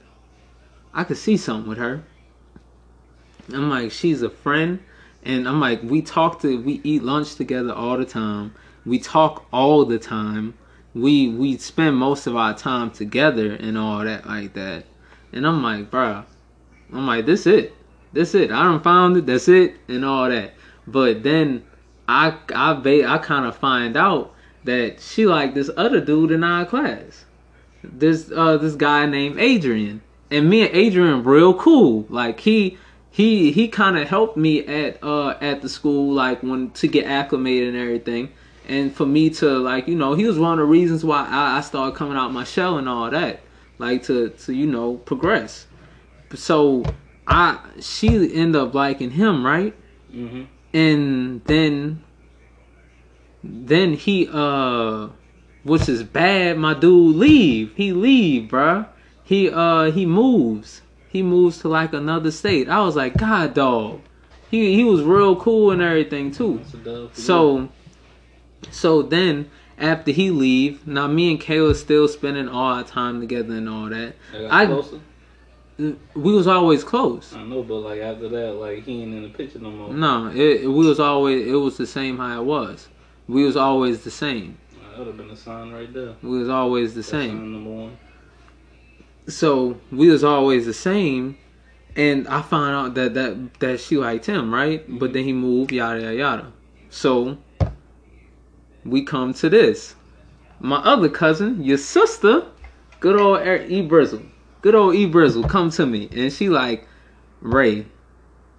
[0.97, 2.03] I could see something with her.
[3.53, 4.81] I'm like, she's a friend,
[5.23, 8.55] and I'm like, we talk to, we eat lunch together all the time.
[8.87, 10.55] We talk all the time.
[10.95, 14.87] We we spend most of our time together and all that like that.
[15.35, 16.25] And I'm like, bruh,
[16.91, 17.75] I'm like, this it,
[18.15, 18.51] this it.
[18.51, 19.27] I don't found it.
[19.27, 20.55] That's it, and all that.
[20.87, 21.65] But then
[22.09, 24.33] I I ba- I kind of find out
[24.65, 27.27] that she like this other dude in our class.
[27.85, 32.07] This uh this guy named Adrian, and me and Adrian real cool.
[32.09, 32.79] Like he
[33.11, 37.07] he he kind of helped me at uh at the school like when to get
[37.07, 38.33] acclimated and everything.
[38.69, 41.59] And for me to like you know he was one of the reasons why I,
[41.59, 43.41] I started coming out my shell and all that
[43.79, 45.67] like to to you know progress.
[46.35, 46.85] So
[47.27, 49.75] I she end up liking him, right?
[50.13, 50.45] Mm-hmm.
[50.75, 52.05] And then
[53.43, 55.09] then he uh
[55.63, 57.73] which is bad, my dude leave.
[57.75, 58.87] He leave, bruh.
[59.27, 60.83] He uh he moves.
[61.09, 62.69] He moves to like another state.
[62.69, 64.01] I was like, God dog.
[64.51, 66.59] He he was real cool and everything too.
[66.59, 67.27] That's a dub for you.
[67.27, 67.69] So,
[68.71, 73.55] so then after he leave, now me and Kayla still spending all our time together
[73.55, 74.15] and all that.
[74.49, 75.01] I closer.
[75.79, 77.35] We was always close.
[77.35, 79.93] I know, but like after that, like he ain't in the picture no more.
[79.93, 82.89] No, it, it- we was always it was the same how it was.
[83.27, 84.57] We was always the same.
[84.81, 86.15] That would have been a sign right there.
[86.23, 87.97] We was always the That's same.
[89.29, 89.81] Sign number one.
[89.91, 91.37] So we was always the same.
[91.97, 94.85] And I found out that that that she liked him, right?
[94.87, 95.13] But mm-hmm.
[95.15, 96.53] then he moved, yada yada yada.
[96.91, 97.39] So
[98.85, 99.95] we come to this.
[100.61, 102.47] My other cousin, your sister,
[103.01, 104.27] good old E Brizzle,
[104.63, 106.87] good old E Brizzle, come to me, and she like,
[107.41, 107.87] Ray,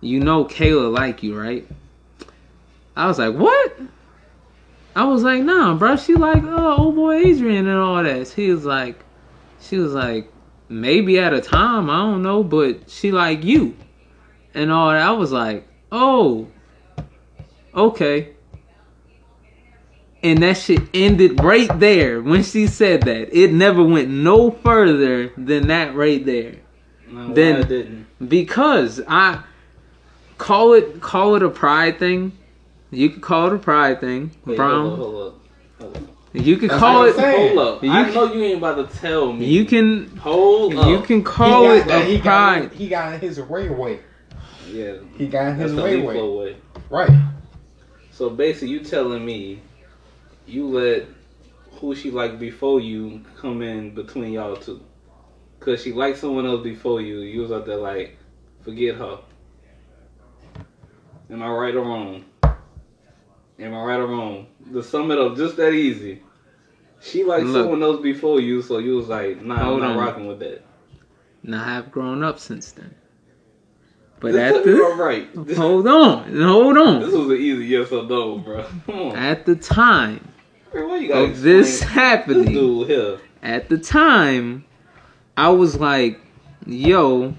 [0.02, 1.68] you know Kayla like you, right?
[2.96, 3.80] I was like, what?
[4.96, 5.96] I was like, nah, bro.
[5.96, 8.28] She like, oh, old boy Adrian and all that.
[8.28, 9.04] She was like,
[9.62, 10.32] she was like,
[10.70, 13.76] maybe at a time, I don't know, but she like you,
[14.54, 15.02] and all that.
[15.02, 16.48] I was like, oh,
[17.74, 18.30] okay.
[20.24, 23.38] And that shit ended right there when she said that.
[23.38, 26.56] It never went no further than that right there.
[27.10, 28.08] No, Then- didn't.
[28.28, 29.44] Because I
[30.40, 32.32] call it call it a pride thing.
[32.90, 34.32] You could call it a pride thing.
[34.46, 34.90] Wait, Brown.
[34.90, 35.40] Hold hold
[35.80, 36.08] hold.
[36.44, 37.56] You can That's call it I'm.
[37.56, 37.84] Hold up.
[37.84, 39.46] You I can- know you ain't about to tell me.
[39.46, 40.88] you can hold up.
[40.90, 42.72] you can call got it that- he a got.
[42.74, 44.00] He got his way way.
[44.72, 46.22] Yeah, He got that's his the way way.
[46.22, 46.58] way.
[46.90, 47.10] Right.
[48.12, 49.62] So basically, you telling me
[50.46, 51.06] you let
[51.80, 54.82] who she liked before you come in between y'all two,
[55.60, 57.20] cause she liked someone else before you.
[57.20, 58.18] You was out there like,
[58.64, 59.20] forget her.
[61.30, 62.24] Am I right or wrong?
[63.60, 64.48] Am I right or wrong?
[64.72, 66.22] To sum it up, just that easy.
[67.02, 67.64] She liked Look.
[67.64, 70.06] someone else before you, so you was like, nah, Hold I'm not on.
[70.06, 70.64] rocking with that.
[71.44, 72.94] Now I've grown up since then.
[74.20, 75.46] But This at the right.
[75.46, 77.02] This, hold on, hold on.
[77.02, 78.66] this was an easy yes or no, bro.
[78.86, 79.16] Come on.
[79.16, 80.28] At the time
[80.74, 84.66] you of this happening, This at the time,
[85.38, 86.20] I was like,
[86.66, 87.36] yo,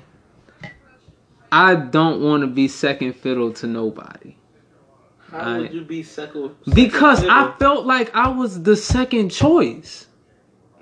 [1.51, 4.37] I don't want to be second fiddle to nobody.
[5.30, 6.54] How I- would you be second?
[6.72, 10.06] Because second I felt like I was the second choice.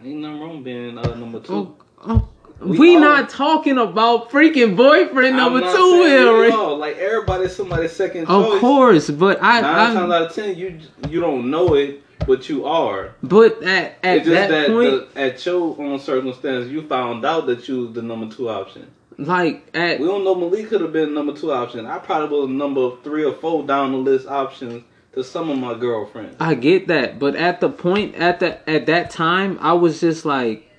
[0.04, 1.52] ain't nothing wrong being uh, number two.
[1.52, 1.74] Oh,
[2.06, 2.28] oh,
[2.60, 6.40] We we all- not talking about freaking boyfriend number two here.
[6.40, 8.54] we Like everybody's somebody's second Of choice.
[8.54, 10.78] Of course, but I, Nine times I out of ten, you
[11.10, 13.14] you don't know it, but you are.
[13.22, 17.66] but at at that, that, point, the, at your own circumstance, you found out that
[17.68, 18.86] you was the number two option.
[19.18, 21.86] Like at We don't know Malik could have been number two option.
[21.86, 25.74] I probably was number three or four down the list options to some of my
[25.74, 26.36] girlfriends.
[26.38, 30.24] I get that, but at the point at the at that time, I was just
[30.24, 30.70] like,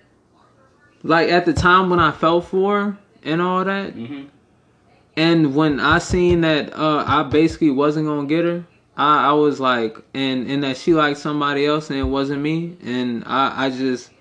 [1.04, 4.26] like at the time when I fell for her and all that, hmm
[5.16, 9.60] and when I seen that uh I basically wasn't gonna get her, I I was
[9.60, 13.70] like, and and that she liked somebody else and it wasn't me, and I I
[13.72, 14.12] just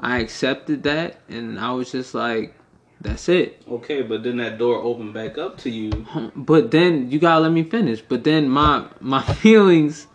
[0.00, 2.54] I accepted that, and I was just like,
[3.02, 3.62] that's it.
[3.68, 6.06] Okay, but then that door opened back up to you.
[6.36, 8.00] But then you gotta let me finish.
[8.00, 10.06] But then my my feelings,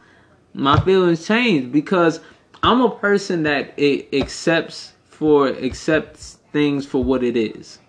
[0.53, 2.21] my feelings changed because
[2.63, 7.79] I'm a person that it accepts for accepts things for what it is.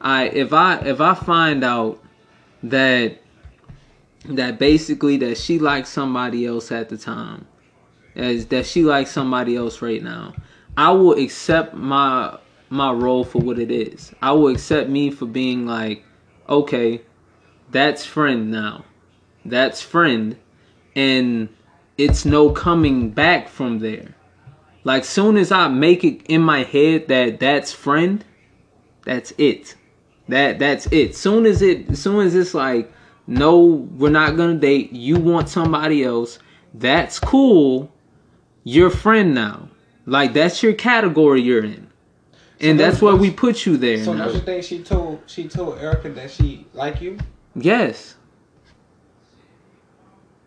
[0.00, 2.02] I if I if I find out
[2.64, 3.18] that
[4.24, 7.46] that basically that she likes somebody else at the time,
[8.16, 10.34] as that she likes somebody else right now,
[10.76, 12.38] I will accept my
[12.70, 14.12] my role for what it is.
[14.20, 16.04] I will accept me for being like,
[16.48, 17.02] okay,
[17.70, 18.84] that's friend now.
[19.44, 20.36] That's friend.
[20.94, 21.48] And
[21.96, 24.14] it's no coming back from there.
[24.84, 28.24] Like soon as I make it in my head that that's friend,
[29.04, 29.74] that's it.
[30.28, 31.16] That that's it.
[31.16, 32.92] Soon as it soon as it's like,
[33.26, 36.38] no, we're not gonna date, you want somebody else,
[36.72, 37.92] that's cool.
[38.64, 39.68] You're friend now.
[40.06, 41.87] Like that's your category you're in.
[42.60, 44.02] And that's that's why we put you there.
[44.04, 44.26] So now.
[44.26, 47.18] don't you think she told she told Erica that she like you?
[47.54, 48.16] Yes.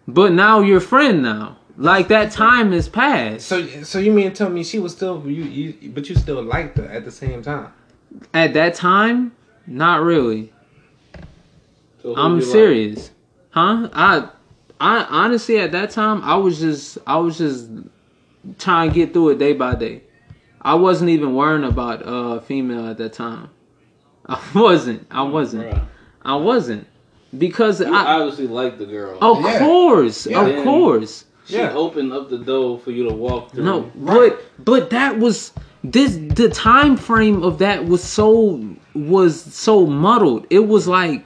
[0.08, 1.58] But now you're friend now.
[1.78, 3.48] Like that time has passed.
[3.48, 6.44] So so you mean to tell me she was still you, you but you still
[6.44, 7.72] liked her at the same time?
[8.34, 9.32] At that time,
[9.66, 10.52] not really.
[12.02, 12.52] So I'm you like?
[12.52, 13.12] serious.
[13.52, 13.90] Huh?
[13.94, 14.30] I
[14.82, 17.70] I honestly at that time I was just I was just
[18.60, 20.04] trying to get through it day by day.
[20.62, 23.50] I wasn't even worrying about uh female at that time.
[24.28, 25.08] I wasn't.
[25.12, 25.72] I wasn't.
[25.72, 25.86] Bruh.
[26.24, 26.88] I wasn't.
[27.38, 29.18] Because You I obviously like the girl.
[29.22, 29.60] Of Yeah.
[29.60, 30.28] course.
[30.28, 30.42] Yeah.
[30.42, 31.26] Of Then- course.
[31.48, 31.74] she yeah.
[31.74, 33.64] opened up the door for you to walk through.
[33.64, 34.34] No, Right.
[34.60, 35.52] but but that was
[35.84, 38.60] this the time frame of that was so
[38.94, 40.46] was so muddled.
[40.50, 41.26] It was like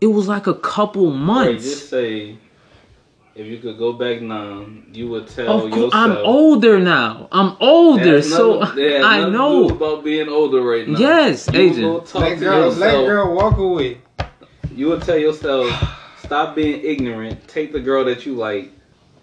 [0.00, 1.64] it was like a couple Right, months.
[1.64, 2.36] just say
[3.36, 5.92] if you could go back now, you would tell of course, yourself.
[5.94, 7.28] I'm older now.
[7.30, 9.68] I'm older, has so nothing- I nothing to do know.
[9.68, 10.98] about being older right now.
[10.98, 11.82] Yes, you agent.
[11.86, 14.00] Will talk Let to girl, let girl walk away.
[14.74, 15.70] You would tell yourself,
[16.18, 17.46] stop being ignorant.
[17.46, 18.72] Take the girl that you like,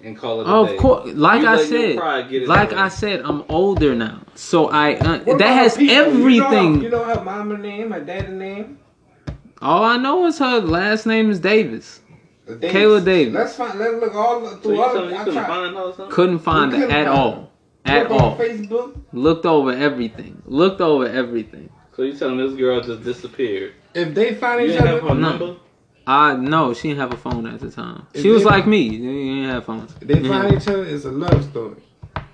[0.03, 0.77] and call it a Of day.
[0.77, 2.73] course, like You I said, pride like.
[2.73, 5.95] I said, I'm older now, so I uh, that has people?
[5.95, 6.81] everything.
[6.83, 8.77] You know, her, you know her mama name, her daddy name.
[9.59, 12.01] All I know is her last name is Davis.
[12.45, 12.75] The Davis.
[12.75, 13.33] Kayla Davis.
[13.33, 13.79] Let's find.
[13.79, 14.93] Let's look all So through you all.
[14.93, 16.13] telling you I couldn't find her or something?
[16.15, 17.51] Couldn't find You it couldn't at find all.
[17.85, 18.37] At Look on all.
[18.37, 18.95] Facebook.
[19.13, 20.41] Looked over everything.
[20.45, 21.69] Looked over everything.
[21.95, 23.73] So you telling this girl just disappeared?
[23.93, 25.29] If they find You each didn't other, have her No.
[25.29, 25.55] number?
[26.05, 28.07] I no, she didn't have a phone at the time.
[28.13, 28.89] If She was they- like me.
[28.89, 29.93] They didn't have phones.
[30.01, 30.27] if they Mhm.
[30.27, 31.75] find each other, it's a love story.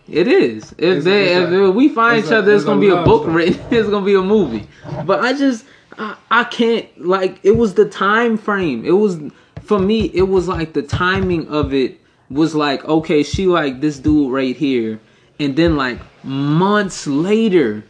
[0.07, 0.71] It is.
[0.71, 2.77] If It's- they, it's if a- we find it's each a- other, it's it's gonna
[2.77, 3.35] a be a book story.
[3.45, 3.61] written.
[3.71, 4.67] It's gonna be a movie.
[5.05, 5.65] But I just,
[5.99, 6.85] I, I can't.
[6.99, 8.83] Like, it was the time frame.
[8.85, 9.19] It was
[9.61, 10.05] for me.
[10.13, 11.99] It was like the timing of it
[12.29, 14.99] was like, okay, she like this dude right here,
[15.39, 17.83] and then like months later,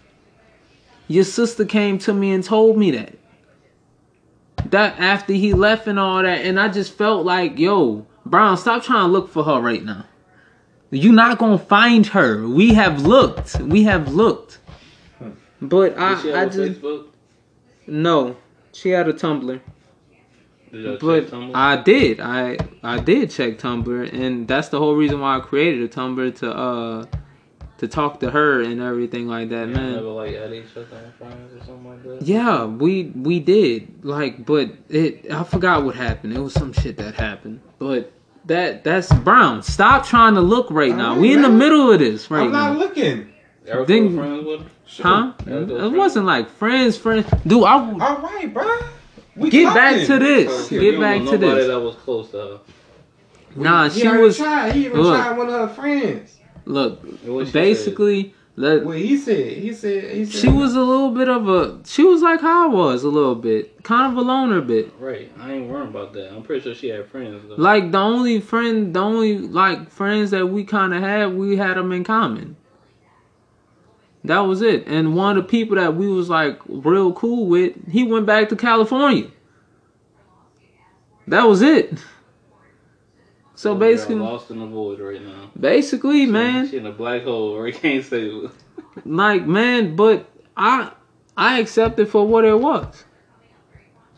[1.07, 3.15] your sister came to me and told me that.
[4.72, 8.84] That after he left and all that, and I just felt like, yo, Brown, stop
[8.84, 10.05] trying to look for her right now.
[10.91, 12.47] You're not gonna find her.
[12.47, 13.59] We have looked.
[13.61, 14.59] We have looked.
[15.61, 17.07] But Did I, I just Facebook?
[17.88, 18.38] no.
[18.72, 19.59] She had a Tumblr,
[20.72, 21.51] but check Tumblr?
[21.55, 22.20] I did.
[22.20, 26.36] I I did check Tumblr, and that's the whole reason why I created a Tumblr
[26.39, 27.05] to uh
[27.80, 29.93] to talk to her and everything like that, Y'all man.
[29.93, 30.86] Never like at each other
[31.17, 32.22] friends or something like that.
[32.24, 36.34] Yeah, we we did like, but it I forgot what happened.
[36.34, 38.11] It was some shit that happened, but
[38.45, 39.63] that that's Brown.
[39.63, 41.09] Stop trying to look right now.
[41.09, 42.45] Alright, We in the middle of this right now.
[42.45, 42.80] I'm not now.
[42.80, 43.30] looking.
[43.65, 44.67] Erica Then- was friends with her?
[45.03, 45.34] Huh?
[45.41, 45.95] It friends.
[45.95, 47.28] wasn't like friends, friends.
[47.45, 48.80] Dude, I All right, bro.
[49.40, 50.48] We get back to this.
[50.50, 51.68] Oh, so Get back to nobody this.
[51.68, 52.60] that was close to her.
[53.56, 54.38] Nah, He she was.
[54.38, 54.74] Tried.
[54.74, 55.16] He even Look.
[55.22, 56.38] tried one of her friends.
[56.66, 57.02] Look,
[57.52, 59.54] basically, let, What he said.
[59.54, 60.12] He said.
[60.12, 60.42] He said.
[60.42, 61.80] she was a little bit of a.
[61.86, 64.94] She was like how I was a little bit, kind of a loner bit.
[65.00, 65.32] Right.
[65.40, 66.32] I ain't worrying about that.
[66.32, 67.56] I'm pretty sure she had friends though.
[67.56, 71.78] Like the only friend, the only like friends that we kind of had, we had
[71.78, 72.56] them in common.
[74.24, 74.86] That was it.
[74.88, 78.49] And one of the people that we was like real cool with, he went back
[78.49, 79.28] to California.
[81.28, 81.99] That was it.
[83.55, 85.51] So basically, lost in the void right now.
[85.59, 88.51] basically, man, She in a black hole where he can't say it.
[89.05, 90.91] like man, but I
[91.36, 93.03] I accept it for what it was.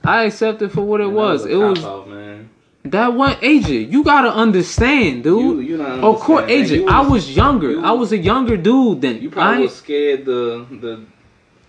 [0.04, 1.44] I accepted for what it Man, was.
[1.44, 2.51] that It was cop-out, man.
[2.86, 3.92] That one agent.
[3.92, 5.40] You gotta understand, dude.
[5.42, 6.82] You, you not Of course, agent.
[6.84, 7.72] You I was younger.
[7.72, 9.22] you- I was a younger dude then.
[9.22, 11.06] You probably I, was scared to, the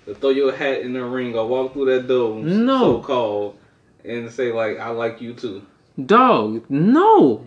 [0.06, 2.78] to throw your hat in the ring or walk through that door, No.
[2.78, 3.58] so called,
[4.04, 5.62] and say like, "I like you too."
[6.06, 6.64] dog.
[6.70, 7.44] No,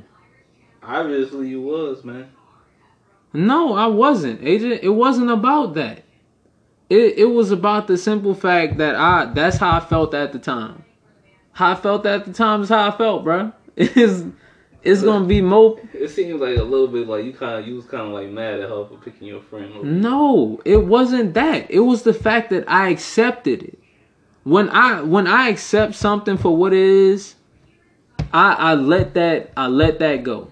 [0.84, 2.28] Obviously, you was man.
[3.34, 4.82] no, I wasn't, agent.
[4.84, 6.04] It wasn't about that.
[6.90, 9.26] It it was about the simple fact that I.
[9.34, 10.85] That's how I felt at the time.
[11.56, 13.52] How I felt that at the time is how I felt, bro.
[13.78, 14.24] It's
[14.84, 15.80] it's gonna be more.
[15.94, 18.30] It seems like a little bit like you kind of you was kind of like
[18.30, 20.02] mad at her for picking your friend.
[20.02, 21.72] No, it wasn't that.
[21.72, 23.80] It was the fact that I accepted it.
[24.44, 27.36] When I when I accept something for what it is,
[28.34, 30.52] I I let that I let that go.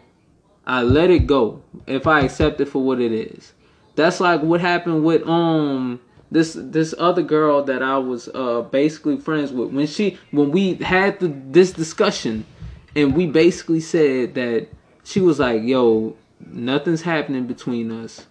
[0.66, 3.52] I let it go if I accept it for what it is.
[3.96, 6.00] That's like what happened with um
[6.34, 10.76] this this other girl that I was uh basically friends with when she when we
[10.76, 12.46] had the, this discussion
[12.96, 14.68] and we basically said that
[15.04, 16.16] she was like, "Yo,
[16.46, 18.26] nothing's happening between us.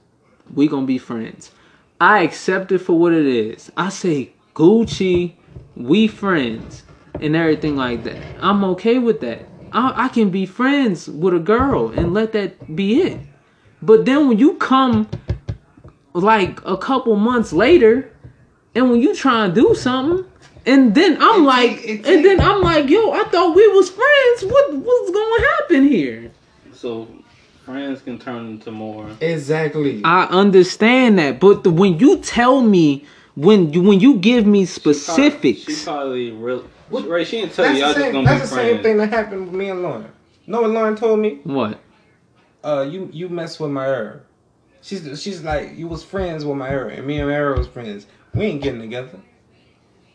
[0.53, 1.53] We gonna be friends."
[2.00, 3.70] I accept it for what it is.
[3.76, 5.34] I say Gucci,
[5.76, 6.82] we friends,
[7.20, 8.16] and everything like that.
[8.40, 9.46] I'm okay with that.
[9.72, 13.20] I, I can be friends with a girl and let that be it.
[13.80, 15.09] But then when you come
[16.14, 18.10] like a couple months later,
[18.74, 20.24] and when you try and do something,
[20.66, 23.66] and then I'm It like, take- it and then I'm like, yo, I thought we
[23.68, 24.44] was friends.
[24.52, 26.30] What what's going to happen here?
[26.72, 27.08] So
[27.64, 29.08] friends can turn into more.
[29.20, 30.02] Exactly.
[30.04, 33.04] I understand that, but the, when you tell me
[33.34, 36.64] when you when you give me specifics, She probably real.
[36.90, 38.82] What- Right, she didn't tell that's you y'all the just gonna That's be the same
[38.82, 40.06] thing that happened with me and Lauren.
[40.46, 41.40] know what Lauren told me?
[41.44, 41.80] what?
[42.62, 44.22] Uh, you you mess with my error.
[44.83, 47.68] She's she's like you was friends with my error, and me and my error was
[47.68, 48.07] friends.
[48.35, 49.18] We ain't getting together.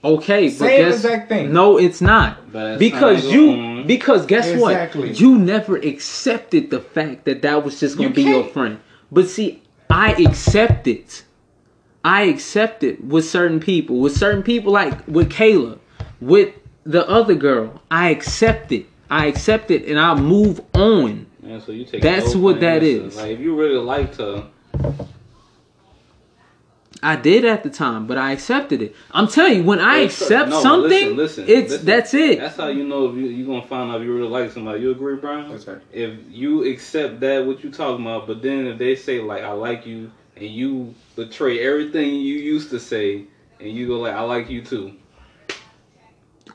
[0.04, 1.52] Okay, but Same guess, exact thing.
[1.54, 2.52] No, it's not.
[2.52, 5.10] But that's Because not you, going- because guess Exactly.
[5.10, 5.20] what?
[5.20, 8.54] You never accepted the fact that that was just gonna You be your can't.
[8.54, 8.80] friend.
[9.12, 11.24] But see, I accept it.
[12.06, 14.00] I accept it with certain people.
[14.00, 15.80] With certain people, like with Kayla,
[16.22, 16.54] with
[16.86, 18.86] the other girl, I accept it.
[19.10, 21.26] I accept it, and I move on.
[21.44, 23.16] Yeah, so you take That's what that is.
[23.18, 24.48] Like if you really liked her,
[27.04, 28.96] I did at the time, but I accepted it.
[29.12, 31.86] I'm telling you, when I Well, accept no, something, listen, listen, it's listen.
[31.86, 32.40] that's it.
[32.40, 34.82] That's how you know if you you gonna find out if you really like somebody.
[34.82, 35.50] You agree, Brian?
[35.50, 35.78] That's right.
[35.92, 39.52] If you accept that what you talking about, but then if they say like I
[39.52, 43.26] like you and you betray everything you used to say
[43.60, 44.94] and you go like I like you too.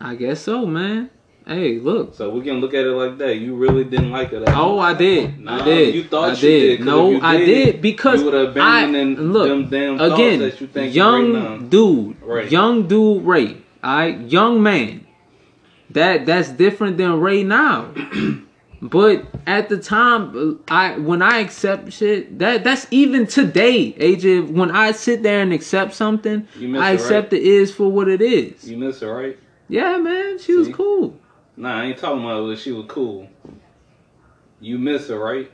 [0.01, 1.11] I guess so, man.
[1.47, 2.15] Hey, look.
[2.15, 3.37] So we can look at it like that.
[3.37, 4.45] You really didn't like it.
[4.49, 4.79] Oh.
[4.79, 5.47] I did.
[5.47, 5.95] I did.
[5.95, 6.77] you thought I you did.
[6.79, 10.41] did, No, you I did, did because you would have I look them damn again.
[10.41, 12.51] that you think young dude, Right.
[12.51, 13.57] young dude Ray.
[13.83, 15.07] I young man.
[15.91, 17.93] That that's different than Ray now.
[18.83, 24.51] but at the time, uh, I when I accept shit, that that's even today, AJ.
[24.53, 27.41] When I sit there and accept something, I it, accept right?
[27.43, 28.69] it is for what it is.
[28.69, 29.39] You miss her, right?
[29.69, 31.19] Yeah, man, she was cool.
[31.57, 33.29] Nah, I ain't talking about if she was cool.
[34.61, 35.51] You miss her, right?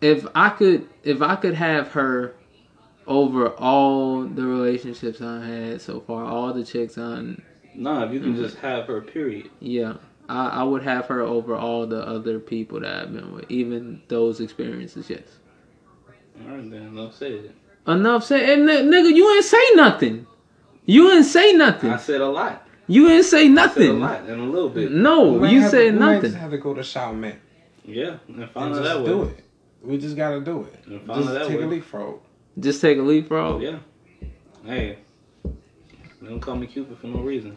[0.00, 2.34] if I could if I could have her
[3.06, 7.42] over all the relationships I had so far, all the chicks on
[7.74, 8.34] Nah, if you Mm-hmm.
[8.34, 9.50] can just have her, period.
[9.60, 9.94] yeah.
[10.28, 14.02] I, I would have her over all the other people that I've been with, even
[14.08, 15.22] those experiences, yes.
[16.46, 17.52] All right, then, enough said.
[17.86, 20.26] Enough said and n- nigga, you ain't say nothing.
[20.84, 21.90] You ain't say nothing.
[21.90, 22.67] I said a lot.
[22.88, 24.00] You ain't say I said a nothing.
[24.00, 24.90] lot and a little bit.
[24.90, 26.30] No, We you have said to, we might nothing.
[26.30, 27.12] just have to go to Shaw
[27.84, 29.28] Yeah, and and find out just that do way.
[29.28, 29.44] it.
[29.82, 30.84] We just gotta do it.
[30.86, 31.66] And find Just that take a way.
[31.66, 32.20] leapfrog.
[32.58, 33.62] Just take a leapfrog.
[33.62, 33.78] Yeah.
[34.64, 34.98] Hey,
[36.24, 37.56] don't call me Cupid for no reason.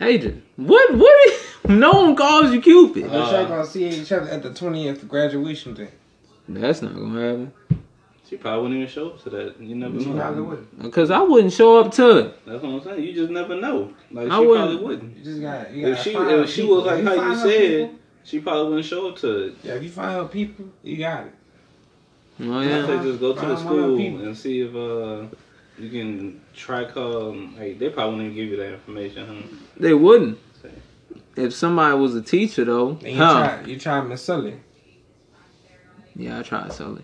[0.00, 3.04] Adrian, what what is, no one calls you Cupid.
[3.04, 5.88] Unless y'all uh, gonna see each other at the 20th graduation thing.
[6.48, 7.52] That's not gonna happen.
[8.30, 9.60] She probably wouldn't even show up to that.
[9.60, 10.20] You never You know.
[10.20, 10.92] probably would.
[10.92, 12.46] Cause I wouldn't show up to it.
[12.46, 13.02] That's what I'm saying.
[13.02, 13.92] You just never know.
[14.12, 15.16] Like she I wouldn't- probably wouldn't.
[15.18, 15.72] You just got.
[15.74, 16.76] You If gotta she find if she people.
[16.76, 19.54] was like If how you said, people- she probably wouldn't show up to it.
[19.64, 21.32] yeah, if you find her people, you got it.
[22.42, 22.86] Oh I yeah.
[22.86, 23.64] say just go to the Find one of
[23.96, 25.26] school and see if uh
[25.82, 27.30] you can track her.
[27.30, 29.26] and, Like they probably wouldn't even give you that information.
[29.26, 29.56] Huh?
[29.76, 30.38] They wouldn't.
[31.34, 33.58] If somebody was a teacher though, And you huh?
[33.58, 34.54] try, you try Miss Sully.
[36.14, 37.02] Yeah, I try to tried Sully.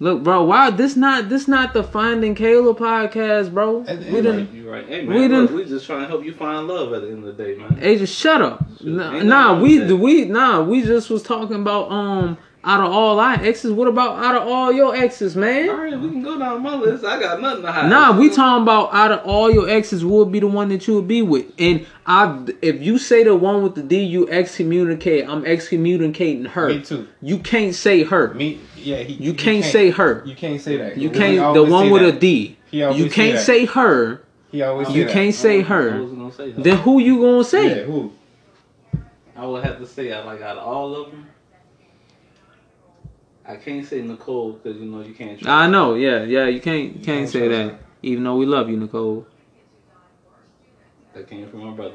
[0.00, 3.84] Look, bro, why this not this not the Finding Kayla podcast, bro?
[3.88, 4.54] At the We didn't.
[4.54, 4.86] You right.
[4.86, 7.08] Hey We man, look, done- we just trying to help you find love at the
[7.08, 7.76] end of the day, man.
[7.78, 8.64] Hey, just shut up.
[8.80, 13.20] Nah, nah, we with we nah, we just was talking about um out of all
[13.20, 13.72] our exes.
[13.72, 15.68] What about out of all your exes, man?
[15.70, 17.04] All right, we can go down my list.
[17.04, 17.88] I got nothing to hide.
[17.88, 20.86] Nah, we talking about out of all your exes, what would be the one that
[20.88, 21.46] you would be with?
[21.58, 25.28] And I, if you say the one with the D, you excommunicate.
[25.28, 26.68] I'm excommunicating her.
[26.68, 27.06] Me too.
[27.22, 28.34] You can't say her.
[28.34, 28.98] Me, yeah.
[28.98, 30.22] He, You can't say her.
[30.26, 30.98] You can't say that.
[30.98, 31.54] You can't.
[31.54, 32.16] The one with that.
[32.16, 32.56] a D.
[32.70, 33.44] He always You can't that.
[33.44, 34.22] say her.
[34.50, 35.12] He always You that.
[35.12, 36.02] can't say I her.
[36.02, 36.60] was gonna say her.
[36.62, 37.80] Then who you gonna say?
[37.80, 38.12] Yeah, who?
[39.36, 41.27] I would have to say I like out of all of them.
[43.48, 45.38] I can't say Nicole because you know you can't.
[45.38, 45.94] trust I know.
[45.94, 46.46] Yeah, yeah.
[46.46, 46.82] You can't.
[46.82, 47.70] You You can't can't say that.
[47.72, 47.78] her.
[48.02, 49.26] Even though we love you, Nicole.
[51.14, 51.94] That came from my brother.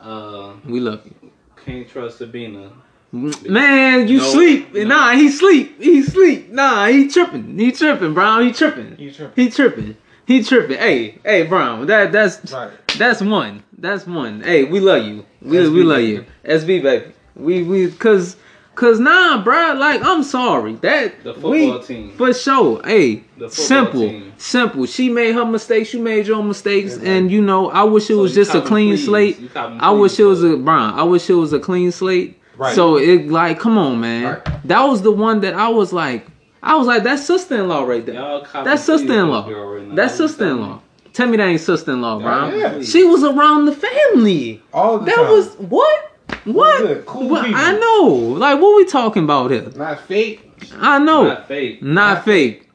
[0.00, 1.30] Uh, We love you.
[1.64, 2.70] can't trust Sabina.
[3.12, 4.74] Man, you No, sleep.
[4.74, 4.84] no.
[4.84, 5.80] Nah, he sleep.
[5.80, 6.50] He sleep.
[6.50, 7.58] Nah, he tripping.
[7.58, 8.42] He tripping, Brown.
[8.44, 8.96] He tripping.
[8.98, 9.44] You tripping.
[9.44, 9.96] He tripping.
[10.26, 10.78] He tripping.
[10.78, 11.86] Hey, hey, Brown.
[11.86, 12.70] That that's Right.
[12.98, 13.62] that's one.
[13.78, 14.42] That's one.
[14.42, 15.24] Hey, we love you.
[15.40, 16.12] We SB we love baby.
[16.12, 16.24] you.
[16.44, 17.04] SB baby.
[17.36, 18.36] We we cause
[18.76, 19.72] cause nah, bro.
[19.74, 22.12] Like I'm sorry that The football we team.
[22.16, 22.80] for sure.
[22.84, 24.32] Hey, The simple, team.
[24.36, 24.86] simple.
[24.86, 25.92] She made her mistakes.
[25.92, 27.10] You made your mistakes, Exactly.
[27.10, 29.04] and you know I wish it So was just a clean pleas.
[29.06, 29.40] slate.
[29.40, 30.94] You copping I wish pleas, it was so- a Brown.
[30.98, 32.38] I wish it was a clean slate.
[32.56, 32.74] Right.
[32.74, 34.24] So it like, come on, man.
[34.24, 34.66] Right.
[34.68, 36.26] That was the one that I was like,
[36.62, 38.14] I was like, that's sister-in-law right there.
[38.14, 39.46] Y'all That's sister-in-law.
[39.46, 39.94] with this girl right.
[39.96, 40.80] That's sister-in-law.
[41.12, 42.24] Tell me that ain't sister-in-law, bro.
[42.26, 42.52] Brown.
[42.52, 42.58] you.
[42.58, 42.82] Yeah.
[42.82, 44.62] She was around the family.
[44.72, 45.30] All the That time.
[45.30, 46.12] was what?
[46.46, 47.04] What?
[47.06, 48.06] Cool I know.
[48.38, 49.68] Like, what we talking about here?
[49.74, 50.48] not fake.
[50.76, 51.24] I know.
[51.24, 51.82] Not, fake.
[51.82, 52.68] Not fake.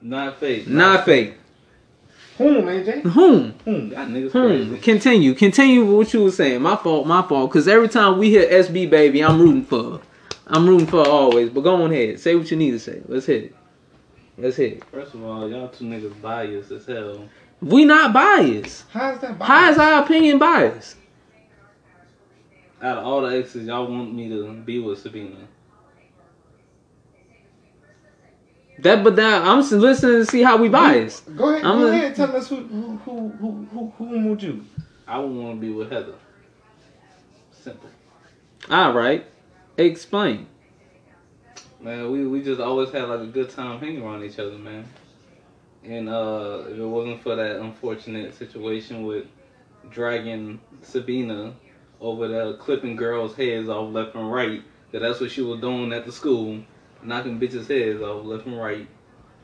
[0.00, 0.66] Not fake.
[0.68, 1.34] Not fake.
[2.38, 3.02] Whom, AJ?
[3.02, 3.54] Whom?
[3.64, 3.90] Whom?
[3.90, 4.38] That nigga's Hmm.
[4.40, 4.78] crazy.
[4.78, 5.34] Continue.
[5.34, 6.60] Continue with what you were saying.
[6.62, 7.06] My fault.
[7.06, 7.50] My fault.
[7.50, 10.00] Because every time we hear SB baby, I'm rooting for her.
[10.48, 11.50] I'm rooting for her always.
[11.50, 12.18] But go on ahead.
[12.18, 13.00] Say what you need to say.
[13.06, 13.56] Let's hit it.
[14.36, 14.84] Let's hit it.
[14.90, 17.28] First of all, y'all two niggas biased as hell.
[17.60, 18.84] We not biased.
[18.92, 19.38] How's that?
[19.38, 19.48] Biased?
[19.52, 20.96] How is our opinion biased?
[22.82, 25.36] Out of all the exes, y'all want me to be with Sabina.
[28.80, 31.36] That, but that I'm listening to see how we biased.
[31.36, 32.16] Go ahead, I'm go a- ahead.
[32.16, 34.64] Tell us who who who who who, who moved you.
[35.06, 36.14] I would want to be with Heather.
[37.52, 37.88] Simple.
[38.68, 39.24] All right,
[39.76, 40.48] explain.
[41.80, 44.84] Man, we, we just always had like a good time hanging around each other, man.
[45.84, 49.26] And uh, if it wasn't for that unfortunate situation with
[49.90, 51.54] dragging Sabina
[52.02, 55.92] over there, clipping girls' heads off left and right, that that's what she was doing
[55.92, 56.58] at the school,
[57.02, 58.86] knocking bitches' heads off left and right,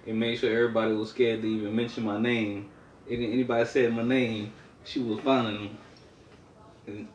[0.07, 2.69] and made sure everybody was scared to even mention my name.
[3.07, 4.53] If anybody said my name,
[4.85, 5.79] she was finding them.
[6.87, 7.09] And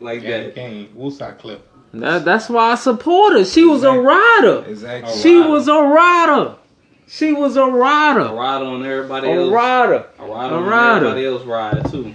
[0.00, 0.54] like Yeah, that.
[0.54, 0.88] game.
[0.96, 1.68] Woosah clip.
[1.92, 3.44] That, that's why I support her.
[3.44, 4.64] She was a rider.
[4.68, 5.14] Exactly.
[5.18, 5.50] She rider.
[5.50, 6.54] was a rider.
[7.08, 8.20] She was a rider.
[8.20, 8.34] A rider.
[8.34, 9.50] ride on everybody A else.
[9.52, 10.06] rider.
[10.18, 11.06] A ride A on rider.
[11.06, 12.14] everybody else ride too.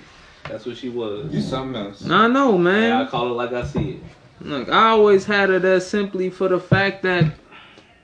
[0.52, 1.34] That's what she was.
[1.34, 2.06] You something else.
[2.10, 4.04] I know, Yeah, I call it like I see it.
[4.42, 7.34] Look, I always had her there simply for the fact that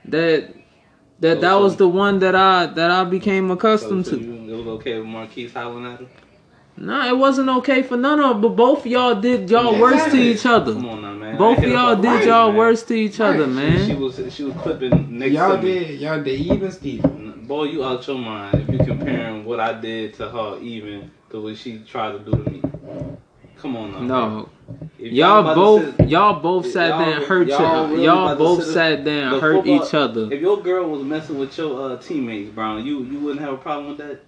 [0.06, 0.54] that
[1.20, 4.22] that So- that so- was the one that I that I became accustomed so to.
[4.22, 6.06] you, it was okay with Marquise hollering at her.
[6.80, 9.96] Nah, it wasn't okay for none of them, but both of y'all did y'all worst
[9.96, 10.30] to Exactly.
[10.30, 10.72] each other.
[10.74, 11.36] Come on now, man.
[11.36, 12.56] Both of y'all did right, y'all man.
[12.56, 13.78] worst to each other, man.
[13.84, 14.00] She man.
[14.00, 15.74] was she was clipping next Y'all to me.
[15.80, 16.00] did.
[16.00, 17.44] Y'all did even Steven.
[17.48, 21.40] Boy, you out your mind if you comparing what I did to her even to
[21.40, 22.62] what she tried to do to me.
[23.58, 24.00] Come on now.
[24.28, 24.48] No,
[24.98, 27.88] y'all about to both sit- y'all both sat Y'all- there and hurt y'all y'all.
[27.88, 30.28] really Y'all both sit- sat there and the hurt football- each other.
[30.32, 33.56] If your girl was messing with your uh, teammates, Brown, you you wouldn't have a
[33.56, 34.20] problem with that.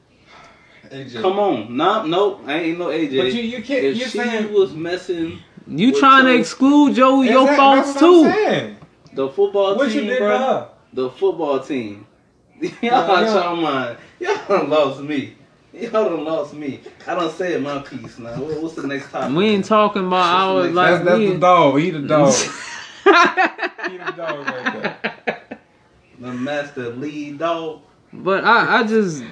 [0.91, 1.21] AJ.
[1.23, 3.17] Come on, nah, nope, I ain't no AJ.
[3.19, 3.85] But you you can't.
[3.85, 5.39] if You're she saying was messing
[5.69, 8.77] You trying to exclude your your Exactly, faults that's what I'm too?
[9.15, 10.67] the football What team, you bro.
[10.93, 12.07] Did the football team.
[12.61, 13.35] Y'all, Yeah, out yeah.
[13.35, 13.97] y'all mind.
[14.19, 15.35] Y'all done lost me.
[15.73, 16.81] Y'all done lost me.
[17.07, 18.35] I done said my piece now.
[18.41, 19.37] What- What's the next topic?
[19.37, 21.79] We ain't talking about our That's- like That's, that's the dog.
[21.81, 22.35] He the dog.
[23.91, 25.59] he the dog right there.
[26.19, 27.83] the master lead dog.
[28.13, 29.23] But I, I just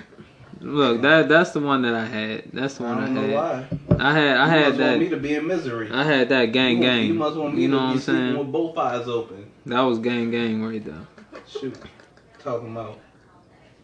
[0.61, 2.45] look that that's the one that I had.
[2.53, 3.35] That's the I one I, don't know had.
[3.35, 3.67] why.
[3.99, 5.11] I had I you had must want me that.
[5.17, 5.91] to be in misery.
[5.93, 7.07] I had that gang you, gang.
[7.07, 8.39] You must want me You know to what be I'm sleeping saying?
[8.39, 9.51] with both eyes open.
[9.67, 11.07] That was gang gang right there.
[11.49, 11.77] Shoot,
[12.39, 12.99] talking about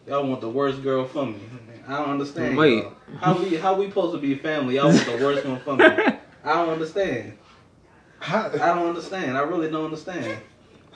[0.07, 1.39] y'all want the worst girl from me.
[1.87, 2.57] I don't understand.
[2.57, 2.83] Wait.
[2.83, 2.93] y'all.
[3.19, 4.75] how we how we supposed to be family?
[4.75, 5.85] Y'all want the worst one from me.
[6.43, 7.33] I don't understand.
[8.21, 9.37] I don't understand.
[9.37, 10.39] I really don't understand.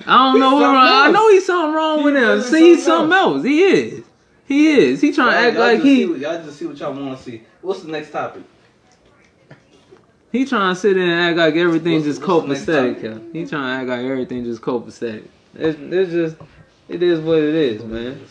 [0.08, 0.88] I don't know what something wrong.
[0.88, 2.24] I know he's something wrong He with him.
[2.24, 3.44] really See, he's something something else.
[3.44, 4.04] He is.
[4.48, 5.02] He is.
[5.02, 6.94] He trying to Y'all- act like just see he what- y'all just see what y'all
[6.94, 7.42] want to see.
[7.62, 8.44] What's the next topic?
[10.32, 12.94] he trying to sit in and act like everything's What's- just what's the next copacetic.
[12.96, 13.02] topic?
[13.02, 13.22] here.
[13.44, 15.24] He trying to act like everything just copacetic.
[15.56, 16.36] It's, it's just
[16.88, 18.22] it is what it is, man.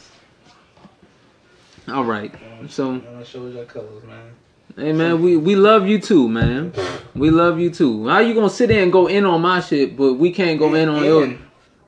[1.90, 2.32] All right.
[2.68, 4.34] So Y'all shows your colors, man.
[4.76, 6.72] Hey man, we, we love you too, man.
[7.14, 8.06] We love you too.
[8.06, 10.74] How you gonna sit there and go in on my shit, but we can't go
[10.74, 11.38] in on and, yours?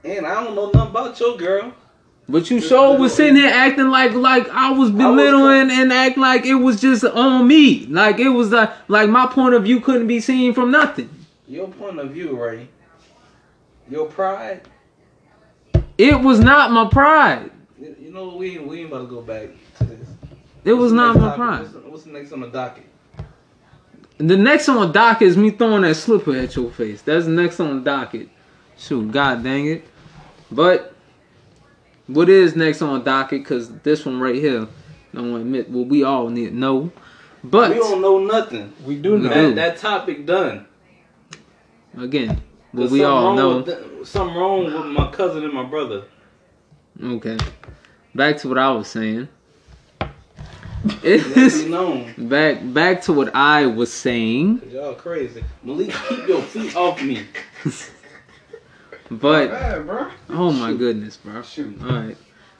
[0.03, 1.73] And I don't know nothing about your girl.
[2.29, 6.47] But you sure was sitting here acting like like I was belittling and act like
[6.47, 10.07] it was just on me, like it was like like my point of view couldn't
[10.07, 11.11] be seen from nothing.
[11.47, 12.69] Your point of view, Ray.
[13.89, 14.63] Your pride.
[15.99, 17.51] It was not my pride.
[18.11, 20.09] You you know we ain't- we ain't about to go back to this.
[20.65, 21.37] It was What's the not my topic?
[21.37, 21.61] pride.
[21.61, 22.85] What's the, what's the next on the docket?
[24.19, 27.03] The next on the docket is me throwing that slipper at your face.
[27.03, 28.29] That's the next on the docket.
[28.77, 29.87] Shoot, god dang it.
[30.51, 30.93] But
[32.09, 33.45] what is next on the docket?
[33.45, 36.57] Cause this one right here, I don't want to admit what we all need to
[36.57, 36.91] know.
[37.45, 38.73] But we don't know nothing.
[38.85, 39.33] We do know.
[39.33, 39.55] do.
[39.55, 40.67] That, that topic done.
[41.97, 42.43] again,
[42.73, 43.59] what we all know.
[43.59, 46.03] With the, something wrong with my cousin and my brother.
[47.03, 47.39] Okay.
[48.15, 49.29] Back to what I was saying.
[51.03, 52.15] It's known.
[52.29, 54.63] back back to what I was saying.
[54.71, 55.45] Y'all crazy.
[55.63, 57.27] Malik, keep your feet off me.
[59.11, 59.51] But
[60.29, 61.43] oh my goodness, bro.
[61.43, 61.83] Shoot.
[61.83, 62.17] All right.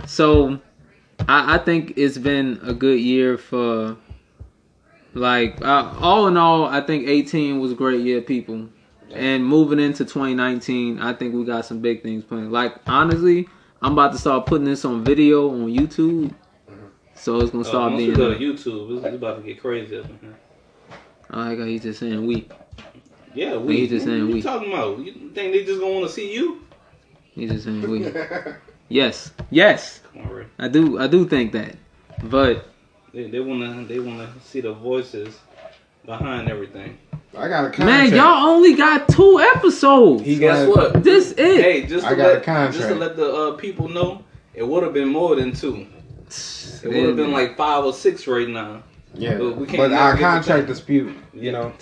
[0.07, 0.61] So,
[1.29, 3.97] I, I think it's been a good year for,
[5.15, 8.69] like, uh, all in all, I think 18 was a great year, people.
[9.13, 12.51] And moving into 2019, I think we got some big things planned.
[12.51, 13.49] Like, honestly,
[13.83, 16.33] I'm about to start putting this on video on YouTube.
[17.15, 18.15] So it's gonna Uh, start once being.
[18.15, 20.37] go to YouTube, it's, it's about to get crazy up in here.
[21.31, 22.49] I like how he's just saying we.
[23.35, 23.77] Yeah, we.
[23.81, 24.43] He just what saying you we.
[24.43, 24.99] talking about?
[24.99, 26.63] You think they just gonna want to see you?
[27.35, 28.07] He's just saying we.
[28.93, 30.99] Yes, yes, Come on, I do.
[30.99, 31.77] I do think that.
[32.25, 32.67] But
[33.15, 35.39] They, they wanna they wanna see the voices
[36.05, 36.99] behind everything.
[37.37, 38.11] I got a contract.
[38.11, 40.23] man, y'all only got two episodes.
[40.25, 41.05] He Guess got what?
[41.05, 41.39] This it.
[41.63, 42.75] Hey, just to I got a let contract.
[42.77, 44.25] just to let the uh, people know,
[44.55, 45.87] it would have been more than two.
[46.29, 48.83] It would have been like five or six right now.
[49.15, 51.73] Yeah, But we can't but our contract dispute, you know,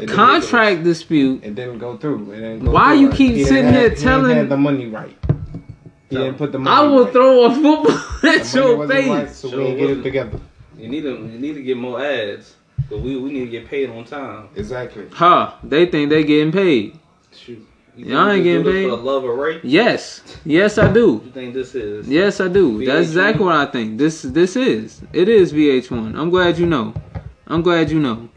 [0.00, 1.44] it contract dispute.
[1.44, 2.32] It didn't go through.
[2.32, 3.00] It didn't go Why through.
[3.00, 5.16] you keep He sitting have- here he didn't telling- have the money right.
[6.10, 6.76] He He didn't put the money.
[6.76, 7.12] I will right.
[7.12, 9.36] throw a football The at money your wasn't right, face.
[9.36, 10.40] so Sure we didn't get it together.
[10.78, 12.54] You need to you need to get more ads.
[12.88, 14.48] But we we need to get paid on time.
[14.56, 15.06] Exactly.
[15.12, 15.54] Huh?
[15.62, 16.98] They think they getting paid.
[17.32, 17.66] Shoot.
[17.96, 18.88] You Y'all ain't getting paid?
[18.88, 19.60] For love of Ray?
[19.62, 21.22] Yes, yes, I do.
[21.24, 22.08] You think this is?
[22.08, 22.78] Yes, I do.
[22.80, 22.86] VH1?
[22.86, 23.98] That's exactly what I think.
[23.98, 25.02] This this is.
[25.12, 26.18] It is VH1.
[26.18, 26.92] I'm glad you know.
[27.46, 28.28] I'm glad you know.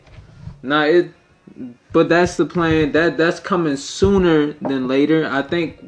[0.62, 1.12] Now it
[1.92, 2.92] but that's the plan.
[2.92, 5.28] That that's coming sooner than later.
[5.28, 5.80] I think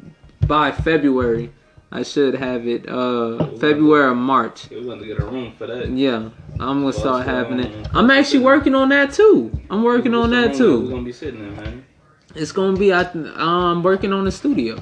[0.46, 1.52] by February
[1.92, 4.68] I should have it uh February or March.
[4.70, 5.88] We're going to get a room for that.
[5.90, 6.30] Yeah.
[6.60, 7.88] I'm gonna start Well, having it.
[7.94, 9.50] I'm actually working on that too.
[9.70, 10.90] I'm working on that the room We're too.
[10.90, 11.84] going to be sitting in, man.
[12.36, 14.78] It's gonna be I I'm working on the studio.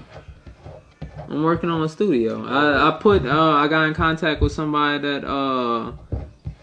[1.31, 2.45] I'm working on a studio.
[2.47, 5.93] I, I put uh I got in contact with somebody that uh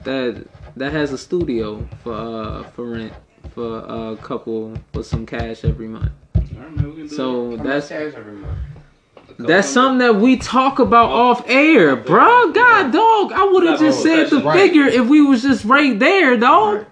[0.03, 3.13] that that has a studio for uh for rent
[3.55, 6.11] for a couple for some cash every month.
[6.35, 6.85] All right, man.
[6.89, 8.57] We can do So that's every month?
[9.35, 9.39] It.
[9.39, 12.51] A couple that's something that we talk about off air, bro.
[12.51, 14.41] God dog, I would have just said the.
[14.41, 14.57] Right.
[14.59, 16.75] figure if we was just right there, dog.
[16.75, 16.87] Right.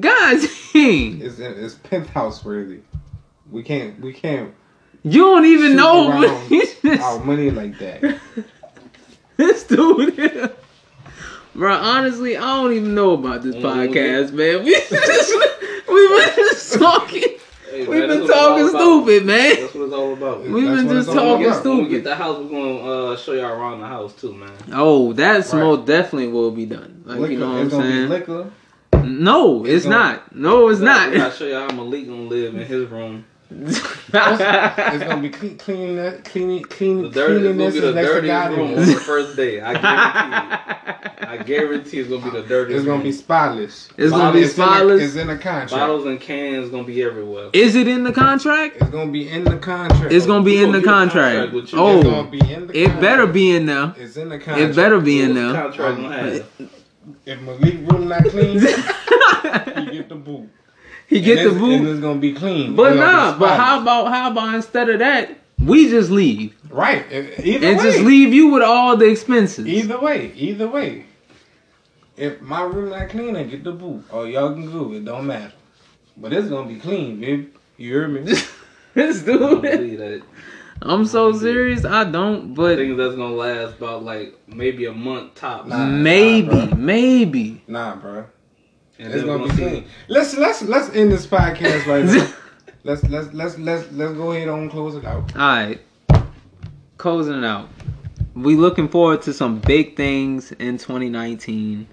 [0.00, 0.40] God
[0.72, 1.20] dang.
[1.20, 2.80] It's it's penthouse worthy.
[3.50, 4.54] We can't we can't
[5.02, 6.10] You don't even know
[7.00, 8.18] our money like that.
[9.36, 10.54] this dude.
[11.54, 13.60] Bro, honestly, I don't even know about this Mhm.
[13.62, 14.64] podcast, man.
[14.64, 15.32] We just
[15.86, 17.24] we've been just talking.
[17.72, 18.80] Hey, We've man, been that's what talking about.
[18.82, 19.56] stupid, man.
[19.60, 20.42] That's what it's all about.
[20.42, 21.64] We've That's been just talking about.
[21.64, 22.04] When we get stupid.
[22.04, 24.50] the house, we're going to uh, show y'all around the house, too, man.
[24.72, 25.60] Oh, that's Right.
[25.60, 27.02] most definitely will be done.
[27.06, 28.02] Like liquor, you know what I'm saying?
[28.08, 28.50] be liquor.
[29.04, 30.34] No, it's, It's gonna- not.
[30.36, 31.12] No, it's We not.
[31.14, 33.24] gotta show y'all how Malik gonna live in his room.
[33.60, 37.92] It's gonna be clean, clean, clean, The clean, dirt is gonna cleanliness be is the
[37.92, 39.60] next to dirtiest room on the first day.
[39.60, 41.26] I guarantee.
[41.26, 42.76] I guarantee it's gonna be the dirtiest.
[42.78, 43.02] It's gonna room.
[43.04, 43.88] be spotless.
[43.96, 45.02] It's gonna be It's in the- spotless.
[45.02, 45.70] It's in the contract.
[45.70, 47.50] bottles and cans gonna be everywhere.
[47.52, 48.76] Is it in the contract?
[48.80, 50.12] It's gonna be in the contract.
[50.12, 51.52] It's gonna be We in the gonna get a contract.
[51.52, 51.74] contract.
[51.74, 51.98] Oh.
[51.98, 53.94] It's Oh, gonna be in the it better be in there.
[53.98, 54.60] It's in the contract.
[54.70, 55.52] It better be in there.
[55.52, 56.40] contract gonna?
[57.26, 60.48] If Malik room not clean, he get the boot.
[61.12, 61.72] He get and the it's- boot.
[61.74, 62.74] And it's gonna be clean.
[62.74, 67.04] But It's nah, but how about how about instead of that, we just leave right?
[67.12, 69.66] Either and way, just leave you with all the expenses.
[69.66, 71.06] Either way, either way.
[72.16, 74.04] If my room not clean, I get the boot.
[74.10, 74.92] Oh, y'all can go.
[74.92, 75.52] It don't matter.
[76.16, 77.54] But it's gonna be clean, babe.
[77.78, 78.20] You hear me?
[78.94, 80.22] this I don't dude.
[80.82, 81.84] I'm so serious.
[81.84, 85.68] I don't, But I but think that's gonna last about like maybe a month tops.
[85.68, 85.86] Nah.
[85.86, 87.62] maybe, nah, maybe.
[87.68, 88.26] Nah, bro.
[89.02, 89.84] And It's then we're gonna be clean.
[90.06, 92.32] Let's let's let's end this podcast right now.
[92.84, 95.34] let's let's let's let's let's go ahead and close it out.
[95.34, 95.80] All right,
[96.98, 97.68] closing it out.
[98.34, 101.88] We looking forward to some big things in 2019,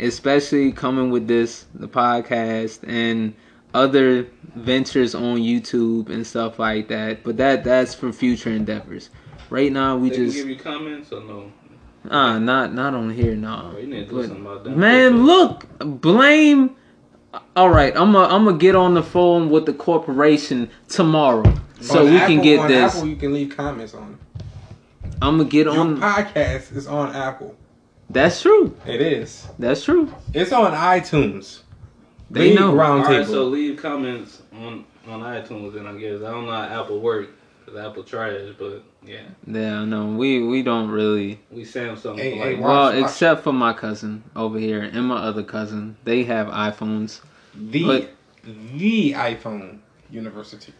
[0.00, 3.34] especially coming with this the podcast and
[3.74, 7.24] other ventures on YouTube and stuff like that.
[7.24, 9.10] But that that's for future endeavors.
[9.50, 11.52] Right now, we They can just give you comments or no?
[12.10, 13.74] Ah not not on here no.
[13.80, 14.76] You need to do But- something about that.
[14.76, 16.76] Man, look, blame.
[17.56, 21.44] All right, I'm gonna I'm gonna get on the phone with the corporation tomorrow
[21.80, 22.96] so On we Apple- can get on this.
[22.96, 24.18] Apple, you can leave comments on.
[25.20, 26.00] I'm gonna get Your on.
[26.00, 27.54] podcast is on Apple.
[28.10, 28.74] That's true.
[28.86, 29.46] It is.
[29.58, 30.12] That's true.
[30.32, 31.60] It's on iTunes.
[32.30, 32.70] They Leave know.
[32.70, 33.18] All Roundtable.
[33.18, 37.00] right, so leave comments on on iTunes, and I guess I don't know how Apple
[37.00, 37.30] work
[37.70, 41.40] because Apple trash, but yeah, Yeah, no, we we don't really.
[41.50, 42.18] we Samsung.
[42.18, 43.10] Hey, for hey, like, Watch, Well, watch.
[43.10, 47.20] except for my cousin over here and my other cousin, they have iPhones.
[47.54, 48.10] the but-
[48.44, 49.78] the iPhone
[50.10, 50.72] University.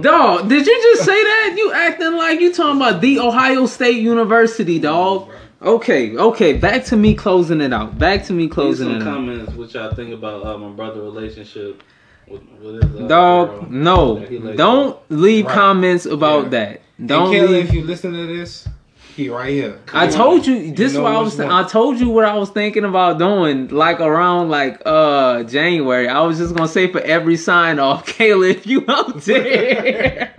[0.00, 1.54] Dog, did you just say that?
[1.56, 5.30] You acting like you talking about the Ohio State University, dog.
[5.62, 6.54] Okay, okay.
[6.54, 7.96] Back to me closing it out.
[7.98, 9.14] Back to me Leave closing some it out.
[9.14, 11.82] comments what y'all think about uh, my brother relationship
[12.30, 14.18] with, with uh, Dog, girl no.
[14.20, 15.54] that he let Don't leave Right.
[15.54, 16.48] comments about Yeah.
[16.50, 16.80] that.
[17.04, 17.64] Don't Kelly, leave.
[17.68, 18.66] if you listen to this,
[19.14, 19.80] he right here.
[19.92, 21.36] I told you this is know what I was.
[21.38, 21.50] one.
[21.50, 23.68] I told you what I was thinking about doing.
[23.68, 28.50] Like around like uh January, I was just gonna say for every sign off, Kayla,
[28.50, 30.32] if you out there,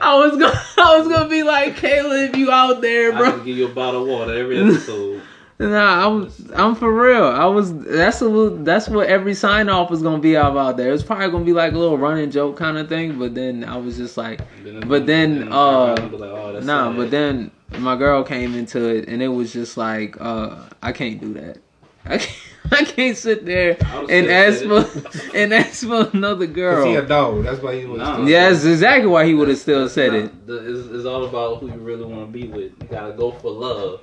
[0.00, 3.30] I was gonna I was gonna be like Kayla, if you out there, I bro.
[3.32, 5.22] can give you a bottle of water every episode.
[5.58, 7.24] Nah, I'm I'm for real.
[7.24, 10.92] I was that's a little that's what every sign off was gonna be about there.
[10.92, 13.78] It's probably gonna be like a little running joke kind of thing, but then I
[13.78, 16.90] was just like, then- But then, and uh, like, oh, that's nah.
[16.90, 16.96] sad.
[16.98, 21.18] But then my girl came into it, and it was just like, uh, I can't
[21.20, 21.56] do that.
[22.04, 22.38] I can't,
[22.72, 23.78] I can't sit there
[24.10, 24.84] and ask for
[25.34, 27.06] and ask for another Cause he a girl.
[27.06, 27.44] dog.
[27.44, 27.98] That's why he was.
[27.98, 28.26] Nah.
[28.26, 30.46] Yeah, that's exactly why he would have still said not- it.
[30.46, 32.72] the- it's, it's all about who you really want to be with.
[32.82, 34.00] You gotta go for love.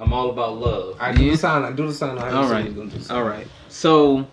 [0.00, 0.96] I'm all about love.
[1.00, 1.32] I do Yeah.
[1.32, 1.64] the sign.
[1.64, 2.18] I do the sign.
[2.18, 2.72] I All right.
[3.10, 3.46] All right.
[3.68, 4.26] So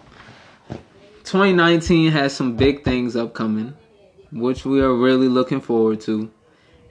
[1.23, 3.73] 2019 has some big things upcoming,
[4.31, 6.29] which we are really looking forward to.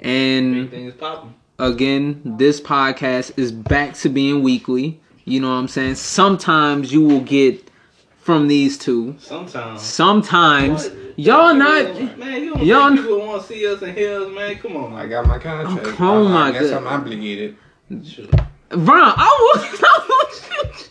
[0.00, 1.34] And Everything's popping.
[1.58, 5.00] again, this podcast is back to being weekly.
[5.24, 5.94] You know what I'm saying?
[5.94, 7.70] Sometimes you will get
[8.18, 9.14] from these two.
[9.18, 9.80] Sometimes.
[9.82, 11.18] Sometimes What?
[11.18, 12.18] y'all not.
[12.18, 14.56] Man, you don't y'all- people want to see us in hear us, man?
[14.56, 16.00] Come on, I got my contract.
[16.00, 16.82] Oh, I- my I guess God.
[16.82, 17.56] I'm obligated.
[18.04, 18.34] Shoot.
[18.76, 20.50] Ron, I was.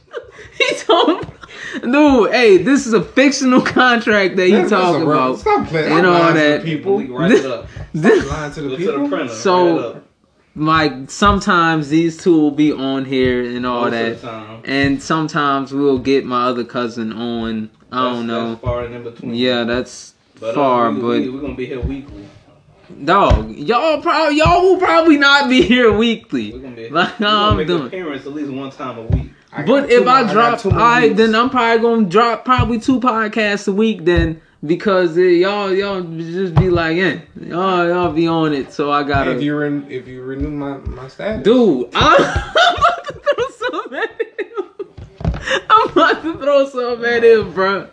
[0.58, 1.28] he told.
[1.82, 5.40] Dude, hey, this is a fictional contract that you That's- that's talking a real- about.
[5.40, 5.92] Stop playing.
[5.92, 6.64] and all that.
[6.64, 7.00] people.
[7.00, 7.68] Malik, write it up.
[7.94, 9.10] This- lying to Go the to the people.
[9.10, 9.34] printer.
[9.34, 10.04] So- write it up.
[10.56, 14.62] like sometimes these two will be on here and all Most that, of the time.
[14.66, 17.72] and sometimes we'll get my other cousin on.
[17.92, 18.50] I don't know.
[18.50, 19.34] That's far and in between.
[19.36, 22.26] Yeah, that's But, uh, far, we, but we, we're gonna be here weekly.
[23.06, 26.52] Dog, y'all probably y'all will probably not be here We're weekly.
[26.52, 26.90] gonna be.
[26.90, 27.82] Like we're gonna I'm make doing.
[27.82, 29.32] an appearance at least one time a week.
[29.52, 32.80] I But if more- I got drop, two I then I'm probably gonna drop probably
[32.80, 38.12] two podcasts a week then because uh, y'all y'all just be like, eh, y'all y'all
[38.12, 38.72] be on it.
[38.74, 39.36] So I gotta.
[39.36, 43.50] if you re- if you renew my my status, Dude, I'm, I'm about to throw
[43.82, 45.64] some at him.
[45.70, 47.88] I'm about to throw some at him, bro.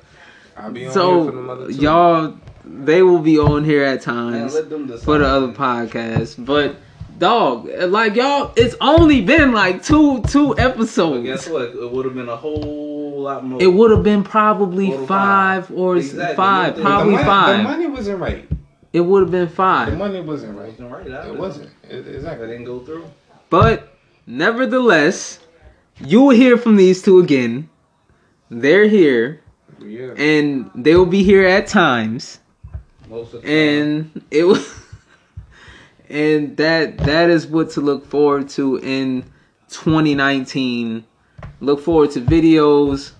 [0.56, 1.72] I'll be on here for them So other two.
[1.74, 2.38] y'all,
[2.72, 6.44] they will be on here at times let for the other podcast.
[6.44, 6.76] but.
[7.18, 11.22] Dog, like y'all, it's only been like two two But episodes.
[11.26, 11.64] guess what?
[11.68, 13.60] It would have been a whole lot more.
[13.60, 15.70] It would have been probably five, five.
[15.70, 16.34] or Exactly.
[16.36, 17.56] five, But probably the money, five.
[17.58, 18.48] The money wasn't right.
[18.94, 19.88] It would have been five.
[19.88, 19.98] The five.
[19.98, 20.68] money wasn't right.
[20.80, 21.26] wasn't right.
[21.28, 21.68] It wasn't.
[21.90, 22.46] It, That exactly.
[22.46, 23.04] didn't go through.
[23.50, 23.92] But
[24.26, 25.40] nevertheless,
[26.00, 27.68] you will hear from these two again.
[28.50, 29.40] They're here,
[29.78, 30.14] Yeah.
[30.16, 32.39] and they will be here at times.
[33.10, 33.44] Most of.
[33.44, 34.72] And it was,
[36.08, 39.22] and that that is what to look forward to in
[39.68, 41.04] 2019.
[41.60, 43.12] Look forward to videos.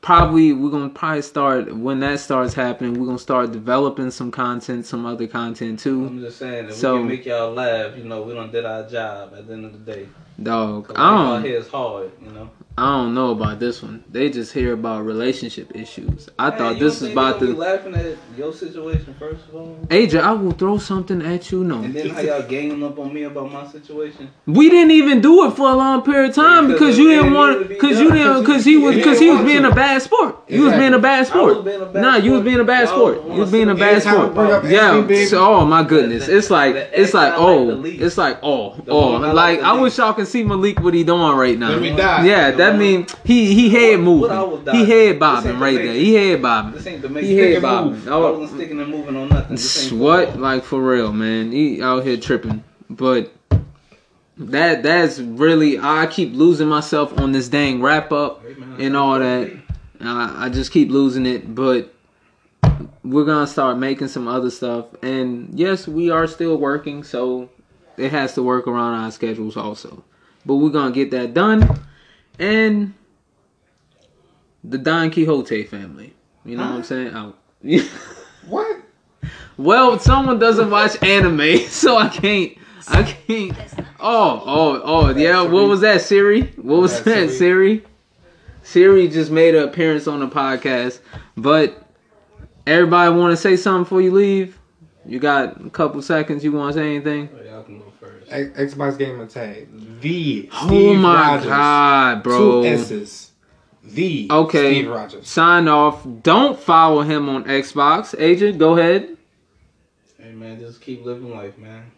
[0.00, 2.98] Probably we're gonna probably start when that starts happening.
[2.98, 6.06] We're gonna start developing some content, some other content too.
[6.06, 7.98] I'm just saying that So- we can make y'all laugh.
[7.98, 10.08] You know, we don't did our job at the end of the day.
[10.42, 11.26] Dog, I don't.
[11.36, 12.10] Um, here is hard.
[12.24, 12.50] You know.
[12.80, 14.02] I don't know about this one.
[14.10, 16.30] They just hear about relationship issues.
[16.38, 19.54] I Man, thought this don't was about they gonna laughing at your situation first of
[19.54, 19.76] all.
[19.90, 21.62] Adrian, I will throw something at you.
[21.62, 24.30] No, And then how y'all ganging up on me about my situation?
[24.46, 27.10] we didn't even do it for a long period of time Because because it- you
[27.10, 29.44] it didn't want to be because you didn't because Because he was because he was
[29.44, 30.36] being a bad sport.
[30.48, 31.62] You was being a bad sport.
[31.62, 33.22] being a bad Nah, you was being a bad sport.
[33.26, 34.64] You was being a bad sport.
[34.64, 35.26] Yeah.
[35.26, 38.74] So, oh my goodness, it's like it's like X I like oh, it's like oh
[38.88, 39.10] oh.
[39.18, 41.70] like Like I wish y'all can see Malik what he doing right now.
[41.70, 42.24] Let me die.
[42.24, 44.30] Yeah, The one- mean he he head moving.
[44.72, 45.94] He head bobbing right there.
[45.94, 46.72] He head bobbing.
[46.72, 48.08] This ain't the He head bobbing.
[48.08, 49.98] I Oh, wasn't sticking and moving on nothing.
[49.98, 50.38] What?
[50.38, 51.52] Like for real, man.
[51.52, 52.64] He out here tripping.
[52.88, 53.32] But
[54.38, 58.42] that that's really I keep losing myself on this dang wrap up
[58.78, 59.52] and all that.
[60.00, 61.92] I, I just keep losing it, but
[63.04, 64.86] we're gonna start making some other stuff.
[65.02, 67.50] And yes, we are still working, so
[67.98, 70.02] it has to work around our schedules also.
[70.46, 71.78] But we're gonna get that done.
[72.40, 72.94] And
[74.64, 76.14] the Donquixote family.
[76.44, 77.14] You know what I'm saying?
[77.14, 77.38] Out.
[78.46, 78.80] What?
[79.58, 82.56] Well, someone doesn't watch anime, so I can't.
[82.88, 83.54] I can't.
[84.00, 85.42] Oh, oh, oh, yeah.
[85.42, 86.46] What was that, Siri?
[86.56, 87.84] What was that, Siri?
[88.62, 91.00] Siri just made an appearance on the podcast.
[91.36, 91.86] But
[92.66, 94.58] everybody want to say something before you leave?
[95.04, 96.42] You got a couple seconds.
[96.42, 97.28] You want to say anything?
[97.32, 98.19] Oh, Y'all can go first.
[98.30, 99.68] X- Xbox Gamer Tag.
[100.00, 101.46] The oh Steve my Rogers.
[101.46, 102.62] god, bro!
[102.62, 103.30] Two S's.
[103.82, 104.74] The Okay.
[104.80, 105.28] Steve Rogers.
[105.28, 106.06] Sign off.
[106.22, 108.14] Don't follow him on Xbox.
[108.18, 109.16] Agent, go ahead.
[110.18, 111.90] Hey man, just keep living life, man.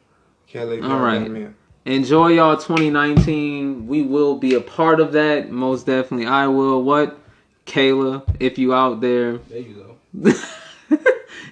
[0.46, 0.80] Kelly.
[0.80, 1.50] All right.
[1.86, 7.18] enjoy y'all 2019 we will be a part of that most definitely i will what
[7.66, 10.30] kayla if you out there There you go.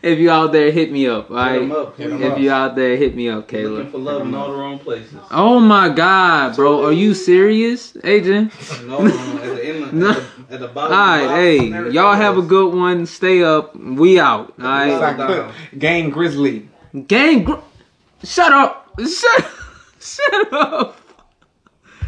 [0.02, 1.96] if you out there hit me up all Hit 'em right up.
[1.96, 2.26] Hit 'em please.
[2.32, 5.14] if you out there hit me up Looking for love in all the wrong places.
[5.30, 8.52] oh my god bro are you serious agent
[8.86, 10.10] No, no, at the end, No.
[10.10, 10.16] at,
[10.48, 10.92] the, at the bottom.
[10.92, 15.00] all right box hey y'all have a good one stay up we out all It's
[15.00, 16.68] right like Gang Grizzly.
[17.06, 17.54] gang gr-
[18.24, 19.44] shut up shut
[20.00, 20.99] shut up